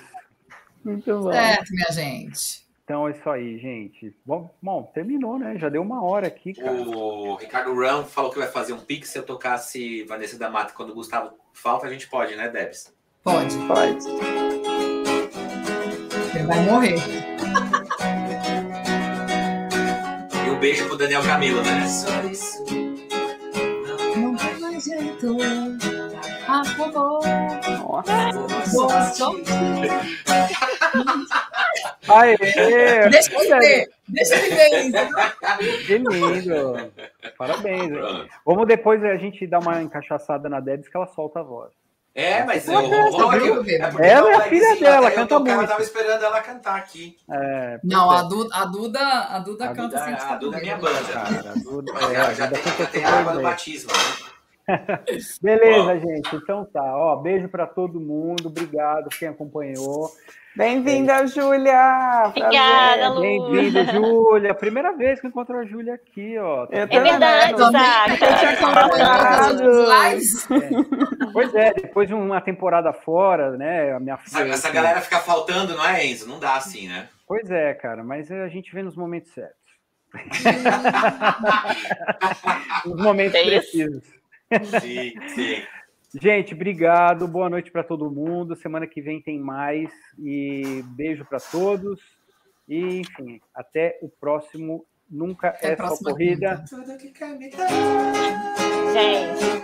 [0.83, 1.31] Muito bom.
[1.31, 2.67] Certo, minha gente.
[2.91, 4.13] Então é isso aí, gente.
[4.25, 5.57] Bom, bom, terminou, né?
[5.57, 6.73] Já deu uma hora aqui, cara.
[6.73, 10.73] O Ricardo Ram falou que vai fazer um pix se eu tocasse Vanessa da Mata.
[10.73, 12.93] Quando o Gustavo falta, a gente pode, né, Debs?
[13.23, 13.55] Pode.
[13.59, 14.05] Pode.
[16.35, 16.97] Ele vai morrer.
[20.45, 21.87] E um beijo pro Daniel Camilo, né?
[24.17, 25.37] Não tem mais jeito.
[26.45, 27.21] Ah, por favor.
[27.87, 28.69] Nossa.
[28.73, 29.43] Boa sorte.
[32.19, 32.37] Aê!
[32.37, 33.89] Deixa ele ver.
[34.07, 35.85] Deixa ele ver isso.
[35.87, 36.91] Que lindo!
[37.37, 37.89] Parabéns.
[37.91, 38.27] Pronto.
[38.45, 41.71] Vamos depois a gente dar uma encaixaçada na Debs que ela solta a voz.
[42.13, 45.61] É, mas eu, eu, é Ela é a filha lequezinho, dela, eu canta muito.
[45.61, 47.15] Eu tava esperando ela cantar aqui.
[47.31, 50.13] É, Não, pois a Duda, a Duda, a Duda A canta Duda- assim.
[50.33, 50.99] a Duda é minha é, banda.
[51.13, 53.41] cara, a Duda- é, já, a já Duda tem, já tem super a água do
[53.41, 53.91] batismo.
[53.93, 53.97] né?
[55.41, 56.35] Beleza, gente.
[56.35, 56.83] Então tá.
[56.97, 58.47] Ó, beijo para todo mundo.
[58.47, 60.09] Obrigado quem acompanhou.
[60.53, 62.23] Bem-vinda, Júlia!
[62.27, 63.07] Obrigada.
[63.09, 63.21] Lu.
[63.21, 64.53] Bem-vindo, Júlia.
[64.53, 66.67] Primeira vez que eu encontro a Júlia aqui, ó.
[66.69, 68.11] É verdade, Zaca.
[68.11, 70.45] eu tinha acompanhado as lives.
[71.31, 73.93] Pois é, depois de uma temporada fora, né?
[73.93, 76.27] A minha Essa, essa galera fica faltando, não é, Enzo?
[76.27, 77.07] Não dá assim, né?
[77.25, 79.55] Pois é, cara, mas a gente vê nos momentos certos.
[82.85, 83.71] nos momentos É isso.
[83.71, 84.20] precisos.
[84.81, 85.63] Sim, sim.
[86.19, 87.27] Gente, obrigado.
[87.27, 88.55] Boa noite para todo mundo.
[88.55, 89.89] Semana que vem tem mais.
[90.19, 92.01] E beijo para todos.
[92.67, 94.85] E, enfim, até o próximo.
[95.09, 96.63] Nunca Até a é só próxima corrida.
[96.69, 97.51] Tudo que caminha.
[98.93, 99.61] Gente,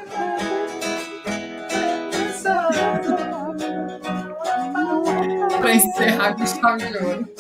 [5.60, 7.38] Pra encerrar com chave de ouro.